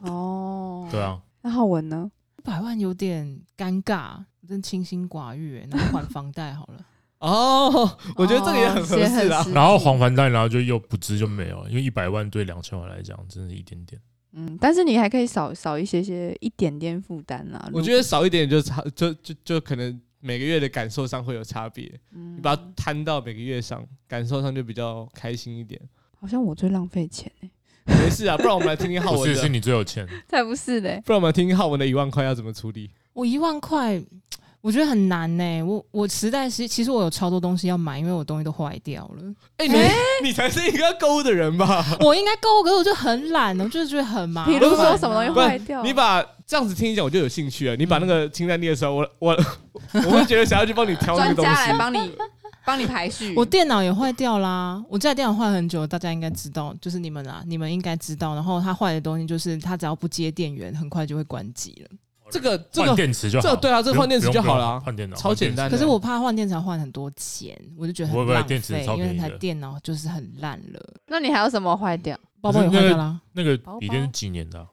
[0.00, 0.35] 哦，
[0.90, 2.10] 对啊，那浩文呢？
[2.38, 6.86] 一百万有点尴尬，我真清心寡欲耶，然后还房贷好了。
[7.18, 9.44] 哦，我觉得这个也很合适啊。
[9.54, 14.00] 然后还房贷，然后就又不支就没有了，因为一百万对两千万来讲，真的是一点点。
[14.32, 17.70] 嗯，但是你还可以少少一些些一点点负担啦。
[17.72, 21.90] 我觉得少一点就差，就就就可能每个月的感受上会有差别。
[22.12, 25.80] 嗯你把它摊到每个月上，感受上就比较开心一点。
[26.20, 27.50] 好像我最浪费钱哎，
[28.02, 29.48] 没事啊，不然我们来听听浩不是，是文的。
[29.50, 30.06] 你最有钱。
[30.28, 31.00] 才不是嘞。
[31.06, 32.90] 不然我们来听听浩文的一万块要怎么处理。
[33.12, 34.02] 我一万块，
[34.60, 35.62] 我觉得很难呢。
[35.62, 39.22] 我我实在是，其实我有超多东西要买，因为我东西都坏掉了。
[39.58, 41.86] 哎、你、你才是一个要购物的人吧？
[42.00, 44.52] 我应该购物，可是我就很懒，我就是觉得很麻烦。
[44.58, 47.76] 比如说什么东西坏掉，你把这样子听一讲，我就有兴趣了。
[47.76, 49.36] 你把那个清单列的时候，我我
[49.92, 51.78] 我会觉得想要去帮你挑那个专家来东西。
[51.78, 52.12] 帮你
[52.66, 53.32] 帮你排序。
[53.38, 58.34] 我电脑也坏掉啦，我这台电脑坏很久，大家应该知道，就是你们啊，你们应该知道。
[58.34, 61.96] 然后它坏的东西就是它只要不接电源，很快就会关机了。
[62.28, 63.48] 这个这换个电池就好。
[63.48, 72.18] 这对啊这个换电池就好了啊换电脑超简单可是我怕换电池要换很多钱，我就觉得很浪费，因为那台电脑就是很烂了，那你还有什么坏掉？
[72.40, 73.20] 包包也坏掉啦。
[73.32, 74.66] 那个笔电是几年的啊？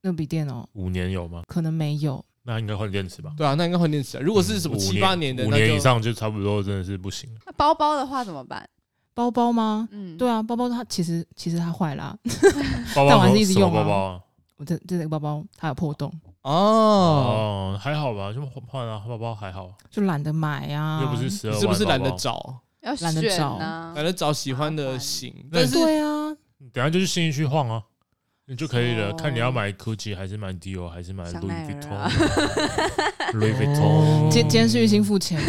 [0.00, 1.42] 那笔电哦五年有吗？
[1.48, 3.32] 可能没有，那应该换电池吧。
[3.36, 4.20] 对啊，那应该换电池啊。
[4.20, 7.40] 如果是什么七八年的，五年以上就差不多真的是不行了。
[7.46, 8.68] 那包包的话怎么办？
[9.14, 9.88] 包包吗？
[9.92, 12.16] 嗯，对啊，包包它其实其实它坏了，
[12.94, 14.20] 包 包但我还是一直用啊包包啊？
[14.56, 16.12] 我这这个包包它有破洞，
[16.42, 16.52] 哦。
[16.52, 21.02] 哦，还好吧，就换啊，包包还好，就懒得买啊。
[21.02, 21.60] 又不是十二万。
[21.60, 22.10] 是不是懒得？
[22.12, 22.60] 找？
[22.82, 23.94] 要懒得找懒。
[23.94, 26.34] 得找喜欢的型，但是对啊，
[26.72, 27.82] 等下就去信义区晃啊，
[28.46, 29.10] 你就可以了。
[29.10, 35.46] 哦看你要买 GUCCI 还是买 Dior 还是买香 Louis Vuitton， 今今天是玉兴付钱吗？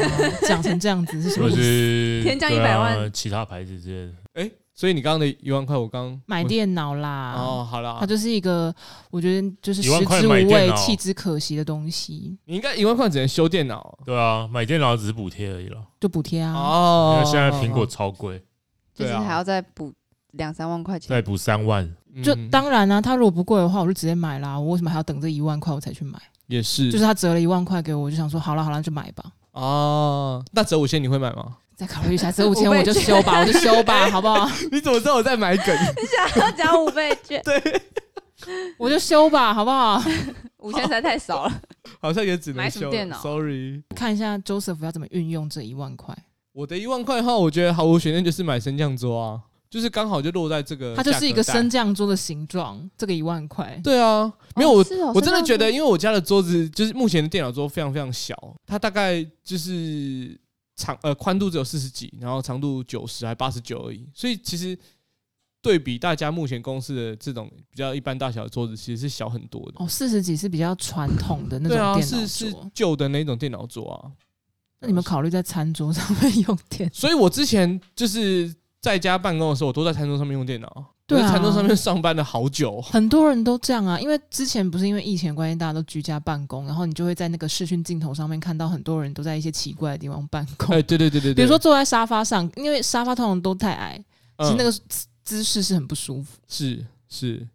[0.48, 2.24] 讲成这样子是什么意思？
[2.24, 4.14] 天降一百万其他牌子之类的。
[4.34, 7.34] 哎，所以你刚刚的一万块，我刚买电脑啦。
[7.36, 8.74] 哦，好啦它，就是一个
[9.10, 15.82] 我觉得就是食之无味、弃之可惜的东西，你应该一万块只能修电脑对啊，买电脑只是补贴而已了。
[16.00, 16.52] 就补贴啊。
[16.54, 18.42] 因哦为现在苹果超贵，
[18.94, 19.92] 就是还要再补
[20.34, 21.10] 两三万块钱。
[21.10, 21.92] 再补三万。
[22.22, 24.60] 就嗯当然啊，它如果不贵的话，我就直接买啦。
[24.60, 26.20] 我为什么还要等这一万块我才去买？
[26.48, 29.24] 也是，就是他折了一万块给我，我就想说好了好了，就买吧。
[29.54, 31.58] 哦，那折五千你会买吗？
[31.76, 34.48] 再考虑一下，折五千 我就修吧，我就修吧， 好不好？
[34.72, 35.66] 你怎么知道我在买梗？
[35.66, 37.42] 你想要讲五倍券，
[38.78, 40.02] 我就修吧，好不好？
[40.60, 41.62] 五千实在太少了。
[42.00, 46.16] 好像也只能修买什么电脑 Sorry，看一下 Joseph 要怎么运用这一万块。
[46.54, 49.42] 我的一万块的话，我觉得毫无悬念就是买升降桌啊，
[49.74, 51.68] 就是刚好就落在这个，它就是一个升。
[51.68, 53.82] 降桌的形状，这个一万块。
[53.84, 58.36] 对啊，没有我我真的觉得，因为我家的桌子就是目前的电脑桌非常非常小，
[58.68, 60.40] 它大概就是
[60.76, 64.78] 长呃宽度只有四十几，然后长度九十还八十九而已，所以其实
[65.60, 69.84] 对比大家目前公司的这种比较一般大小的桌子，其实是小很多的。
[69.84, 72.72] 哦，四十几是比较传统的那种对啊，电是是脑桌。
[72.76, 74.12] 旧的那种电脑桌啊。
[74.82, 76.88] 那你们考虑在餐桌上面用电？
[76.94, 78.54] 所以我之前就是
[78.84, 80.86] 在家办公的时候，我都在餐桌上面用电脑。
[81.08, 82.82] 对啊，在餐桌上面上班了好久。
[82.82, 90.68] 很多人都这样啊，因为之前不是因为疫情的关系，大家都居家办公，然后你就会在那个视讯镜头上面看到很多人都在一些奇怪的地方办公。
[90.76, 94.04] 哎，对对对对，比如说坐在沙发上，因为沙发通常都太矮，
[94.40, 94.72] 其实那个
[95.24, 96.38] 姿势是很不舒服。
[96.48, 97.48] 是是，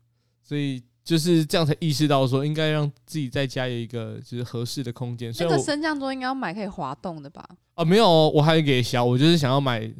[0.43, 0.83] 所以。
[1.09, 5.33] 就是这样才意识到说，应该让自己在家有一个就是合适的空间。
[5.39, 7.43] 那个升降桌应该要买可以滑动的吧？
[7.77, 9.91] 啊，没有，我还给小，我就是想要买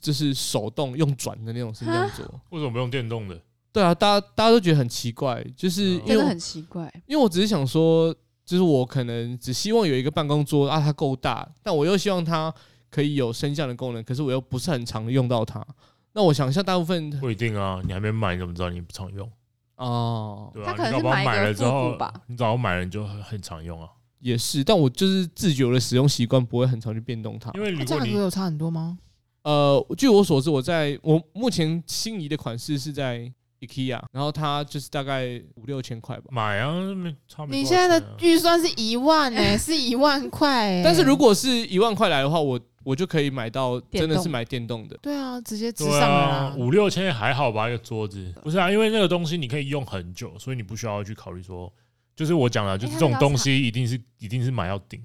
[0.00, 2.24] 就是手动用转的那种升降桌。
[2.50, 3.40] 为什么不用电动的？
[3.72, 6.92] 对啊，大家大家都觉得很奇怪，就是真的很奇怪。
[7.06, 8.12] 因为我只是想说，
[8.44, 12.52] 就是我可能只希望有一个办公桌啊，它够大，但我又希望它
[12.90, 15.64] 可以有升降的功能，可是我又不是很常用到它。
[16.12, 19.30] 那我想一下大部分不一定啊，你还没买，你怎么知道你不常用？
[19.76, 23.88] 哦，他可能是买了之后吧，你早买了你就很很常用啊。
[24.20, 27.50] 也是，但我就是自觉的使用习惯不会很常去变动它。
[27.54, 28.98] 因为价格有差很多吗？
[29.42, 36.24] 呃，据我所知，我在我目前心仪的款式是在 IKEA，然后它就是大概五六千块吧。
[36.30, 36.72] 买啊，
[37.28, 37.56] 差不多。
[37.56, 40.82] 你现在的预算是一万哎、欸，是一万块哎。
[40.82, 42.58] 但是如果是一万块来的话，我。
[42.86, 44.96] 我就可以买到，真的是买电动的。
[45.02, 46.54] 对啊，直接直上了啦。
[46.56, 48.32] 五六千还好吧，一个桌子。
[48.44, 51.72] 不是啊，因为那个东西你可以用很久，所以你不需要去考虑说，
[52.14, 55.00] 就是我讲了，就是这种东西一定是一定是买要顶。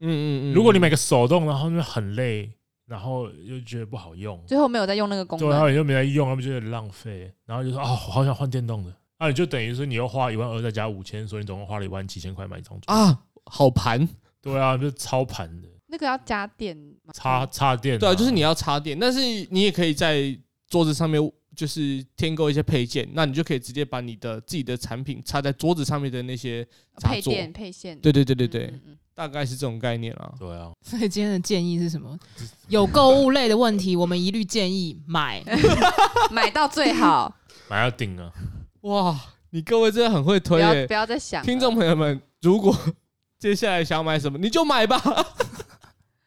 [0.00, 0.52] 嗯嗯嗯。
[0.52, 2.50] 如果你买个手动，然后就很累，
[2.86, 7.32] 然后又觉得不好用，最后没有再用那个功能，对，然后你就没再用，那不就有点浪费？
[7.46, 8.92] 然后就说哦，我好想换电动的。
[9.18, 14.06] 那你就等于说你又花一万二再加五千，所以你总共花了一万七千块买一张桌啊，好盘。
[14.42, 15.68] 对啊，就是超盘的。
[15.92, 16.74] 那个要加电，
[17.12, 19.20] 插插电，对啊，就是你要插电，但是
[19.50, 20.34] 你也可以在
[20.70, 21.20] 桌子上面
[21.54, 26.66] 就是添购一些配件，那你就可以直接把你的自己的产品插在桌子上面的那些
[27.02, 28.72] 配电配线，对对对对对，
[29.14, 30.32] 大概是这种概念啊。
[30.38, 32.18] 对啊，所以今天的建议是什么？
[32.68, 35.44] 有购物类的问题，我们一律建议买，
[36.32, 37.36] 买到最好，
[37.68, 38.32] 买到顶啊！
[38.80, 39.20] 哇，
[39.50, 42.74] 你各位真的很会推，不要再想，听众朋友们，如果
[43.38, 44.98] 接下来想买什么，你就买吧。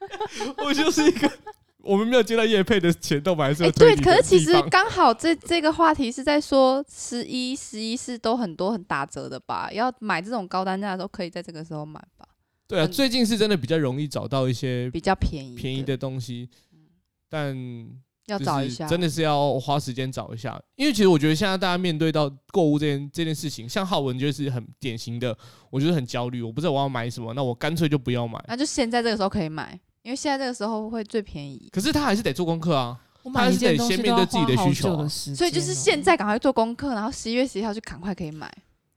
[0.64, 1.32] 我就是一个，
[1.82, 9.72] 我们没有接到叶配的钱，都买是对，可是其实刚好这这个话题是在说十一、十一是都很多很打折的吧？
[9.72, 12.28] 要买这种高单价的时候，可以在这个时候买吧？
[12.68, 16.50] 对啊，最近是真的比较容易找到一些比较便宜便宜的东西，
[17.30, 17.56] 但
[18.26, 20.60] 要找一下，真的是要花时间找一下。
[20.76, 25.38] 因为其实我觉得现在大家面对到购物这件这件事情，像浩文就是很典型的，
[25.70, 29.80] 我觉得很焦虑，我不知道我要买什么，那我干脆就不要买，那就现在这个时候可以买。
[30.06, 38.48] 因为现在这个时候会最便宜，可是他还是得做功课啊，我他还是得先面对自己的需求啊，所以就是现在赶快做功课，然后十一月十一号就赶快可以买。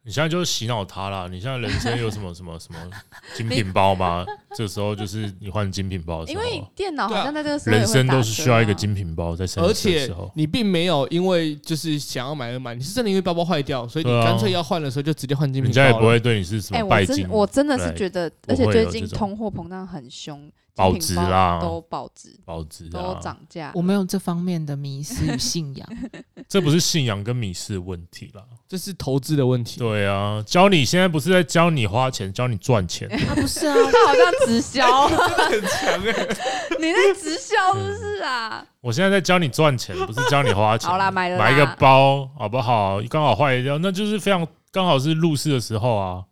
[0.05, 2.79] 你现在就是洗脑他啦，你现在人生有什么什么什么
[3.35, 4.23] 精品包吗？
[4.55, 15.75] 这时候就是你换精品包的时候，因为电脑好像在这个时候人生都是需要一个精品包在身上，而且你并没有因为就是想要买而买，你是真的因为包包坏掉，所以你干脆要换的时候就直接换精品包。
[15.75, 17.27] 人家也不会对你是什么拜金。
[17.31, 20.51] 我真的是觉得，而且最近通货膨胀很凶。
[20.79, 23.73] 保值啦，都保值，保值都涨价。
[23.75, 25.89] 我没有这方面的迷失与信仰，
[26.49, 29.81] 这不是信仰跟迷失的问题啦，这是投资的问题。
[29.81, 33.09] 对啊，教你现在不是在教你花钱，教你赚钱。
[33.09, 36.37] 他不是啊， 他好像直销， 真的很强哎。
[36.79, 38.65] 你在直销是不是啊？
[38.81, 40.89] 我现在在教你赚钱，不是教你花钱。
[40.89, 43.01] 好啦，买了买一个包好不好？
[43.11, 46.23] 刚好坏掉，那就是非常刚好是入市的时候啊。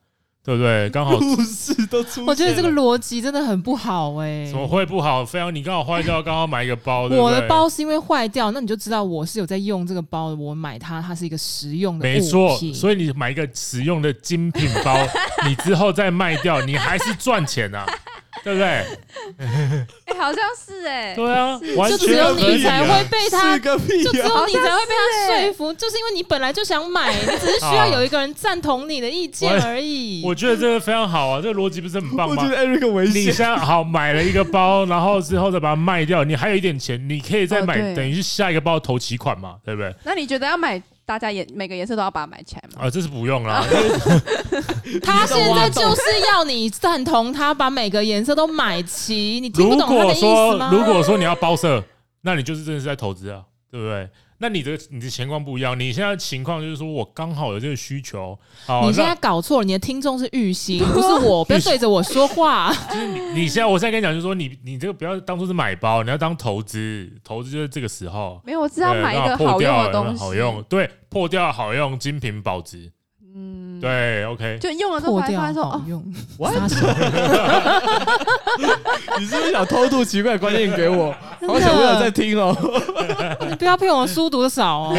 [0.47, 0.89] 对不对？
[0.95, 2.25] 刚好故事都出现。
[2.25, 4.49] 我觉得这个逻辑真的很不好哎、欸。
[4.49, 5.25] 怎么会不好？
[5.25, 7.09] 非要你刚好坏掉，刚好买一个包。
[7.09, 10.37] 我的包是因为坏掉，那你就知道我是有在用这个包的。
[10.37, 12.05] 我买它，它是一个实用的。
[12.05, 14.97] 没错，所以你买一个实用的精品包，
[15.45, 17.85] 你之后再卖掉，你还是赚钱啊。
[18.45, 18.85] 对不对？
[20.17, 21.15] 哎，好像是哎。
[21.15, 21.59] 对啊，
[21.89, 30.23] 就只有你才会被他，就只有你才会被他说服，就是因为你本来就想买， 你只是需要有一个人赞同你的意见而已。
[30.25, 32.37] 我觉得这个非常好啊，这个逻辑不是很棒吗？
[32.37, 33.15] 我觉得 Eric 危险。
[33.15, 39.95] 你现在好买了一个包，然后之后再把它卖掉，你还有一点钱，你可以再买，等于是下一个包投期款嘛，对不对？
[40.05, 40.83] 那你觉得要买？
[41.07, 42.85] 大家颜每个颜色都要把它买起来吗？
[42.85, 43.65] 啊，这是不用啦。
[45.03, 46.03] 他现在就是
[46.33, 50.69] 要你赞同他把每个颜色都买齐，你听不懂他的意思吗？
[50.73, 51.83] 如果说，如果说你要包色，
[52.23, 53.41] 那你就是真的是在投资啊，
[53.71, 54.09] 对不对？
[54.39, 58.39] 那你的你的情况不一样，你现在情况就是说我刚好有这个需求。
[58.85, 62.73] 你现在搞错了，你的听众是玉溪， 不是我，不要对着我说话。
[62.91, 68.41] 就是你，你现在我现在跟你讲，就是说你你这个不要当做是买包，你要当投资，投资就是这个时候。
[68.45, 72.93] 没有，我知道买一个好用的东西，好用，对，破掉好用，精品保值。
[73.37, 73.79] 嗯。
[73.79, 76.03] 嗯，对，OK，就用了之后破掉发现说哦，用
[79.19, 81.15] 你是不是想偷渡奇怪的观念给我？
[81.47, 82.57] 好想我有在听哦。
[83.49, 84.97] 你不要骗我书读的少哦。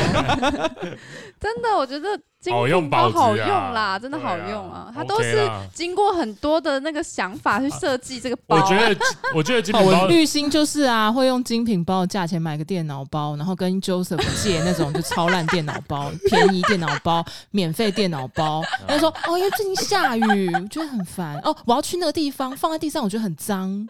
[1.39, 2.09] 真的，我觉得
[2.39, 8.57] 精品包好用啦，真的好用啊，它都是啦经过很多的那个想法去设计这个包。
[8.57, 8.99] 我觉得，
[9.35, 18.63] 我觉得精品包绿星就是啊，会用精品包的价钱买个电脑包，然后跟 Joseph 借那种就超烂电脑包、便宜电脑包、免费电脑包。
[18.87, 21.37] 他就说：“哦，因为最近下雨，我觉得很烦。
[21.43, 23.87] 哦，我要去那个地方，放在地上我觉得很脏。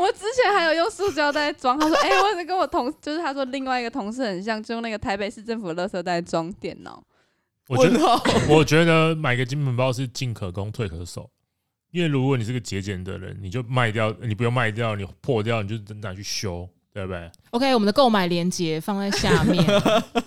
[0.00, 7.02] 我之前还有用塑胶袋装，他说：“哎、欸，我是跟我同，就是他说另外一个同事很像，就用那个台北市政府的垃圾袋装电脑。
[7.68, 8.00] 我觉得，
[8.48, 11.28] 我觉得买个精品包是进可攻退可守，
[11.90, 19.62] 因为如果你是个节俭的人，你就卖掉，你不用卖掉，你破掉你就拿去修，对不对？”OK，我们的购买链接放在下面。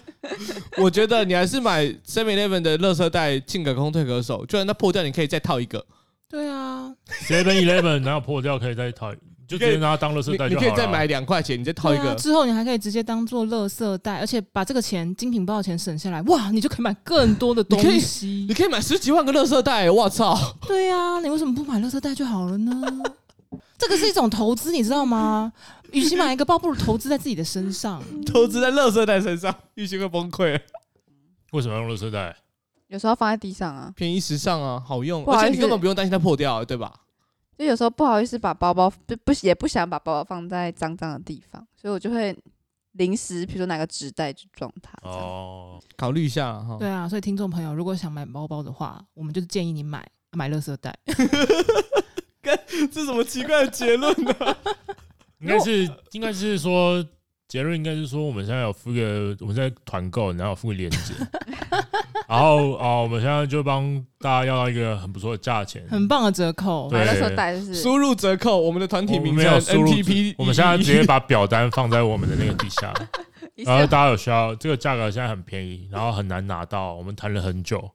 [0.77, 5.83] 我觉得你还是买 Seven Eleven 的垃圾袋，进可攻退可守，就算它破掉，你可以再套一个，
[6.29, 6.95] 对啊，
[7.27, 9.13] Seven Eleven 然后破掉可以再套，
[9.57, 10.49] 就直接拿它当垃圾你袋。
[10.49, 12.15] 你可以再买两块钱，你再套一个对啊。
[12.15, 18.53] 之后你还可以直接当做垃圾袋，而且把这个钱精品包的钱省下来，哇，你就可以买更多的东西你。
[18.53, 20.35] 可以买十几万个垃圾袋，我操！
[20.67, 22.81] 对啊，你为什么不买垃圾袋就好了呢？
[23.77, 25.51] 这个是一种投资，你知道吗？
[25.91, 28.01] 与其买一个包，不如投资在自己的身上。
[28.25, 30.59] 投资在垃圾袋身上，玉兴会崩溃。
[31.51, 32.35] 为什么要用垃圾袋？
[32.87, 36.93] 有时候放在地上啊，便宜时尚啊，好用，不好而且你根本不用担心它破掉，对吧？
[37.63, 42.37] 就有时候不好意思把包包不不也不想把包包放在脏脏的地方，所以我就会
[42.93, 44.91] 临时，比如说拿个纸袋去装它。
[45.03, 46.77] 哦，考虑一下啊哈。
[46.77, 50.93] 对啊，所以听众朋友，如果想买包包的话，我们就是建议你买买垃圾袋。
[52.91, 54.33] 这什么奇怪的结论呢？
[55.39, 57.01] 应该是应该是说
[57.53, 61.13] 结论应该是说我们现在有付一个我们在团购，然后有付个链接，
[62.27, 66.89] 然后哦，我们现在就帮大家要到一个很不错的价钱，很棒的折扣。
[66.89, 67.05] 对。
[67.05, 67.75] 买垃圾袋就是？
[67.75, 72.91] 输入折扣，我们的团体名没有输入 NTP，我们现在直接把表单放在我们的那个底下，
[73.57, 77.87] 然后大家有需要这个价格现在很便宜，然后很难拿到，我们谈了很久，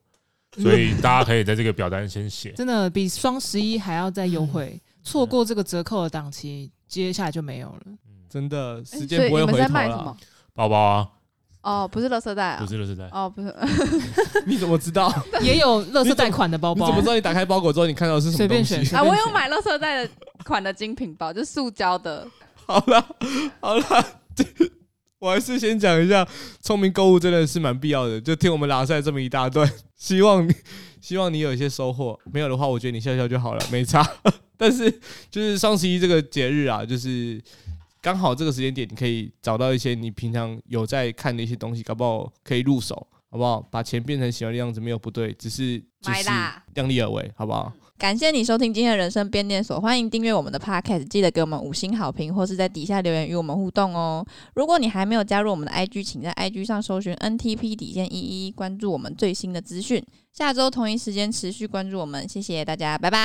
[0.53, 2.51] 所以大家可以在这个表单先写。
[2.55, 7.81] 真的比双十一还要再优惠，错过这个折扣的档期，接下来就没有了。
[8.29, 10.17] 真的欸时间不会回头所以你们在卖什么了。？
[10.53, 11.07] 包包啊，
[11.61, 13.53] 哦，不是垃圾袋啊，不是垃圾袋，哦，不是，
[14.45, 15.11] 你怎么知道？
[15.41, 18.93] 也有垃圾袋款的包包你怎么知，道你打开包裹之后你看到的是什么东随便选西？
[18.97, 20.11] 啊，我有买垃圾袋的
[20.43, 22.27] 款的精品包，就是塑胶的。
[22.65, 23.03] 好了
[23.59, 23.83] 好了，
[24.35, 24.45] 这
[25.17, 26.25] 我还是先讲一下，
[26.61, 28.21] 聪明购物真的是蛮必要的。
[28.21, 30.53] 就听我们拉赛这么一大段，希望你
[31.01, 32.17] 希望你有一些收获。
[32.31, 34.07] 没有的话，我觉得你笑笑就好了，没差。
[34.55, 34.89] 但是
[35.31, 37.41] 就是双十一这个节日啊，就是
[38.01, 42.95] 刚好这个时间点，你可以找到一些你平常有在看的一些东西，搞不好可以入手，
[43.29, 43.61] 好不好？
[43.69, 47.73] 把钱变成喜欢的样子没有不对，只是就是买啦量力而为，好不好？
[47.97, 54.25] 感谢你收听今天的人生变电所，欢迎订阅我们的 Podcast，记得给我们五星好评，或是在底下留言与我们互动哦。
[54.55, 60.01] 如果你还没有加入我们的 IG，请在 IG 上搜寻 NTP 底线一一，关注我们最新的资讯。
[60.31, 63.19] 下周同一时间持续关注我们，谢谢大家，拜拜。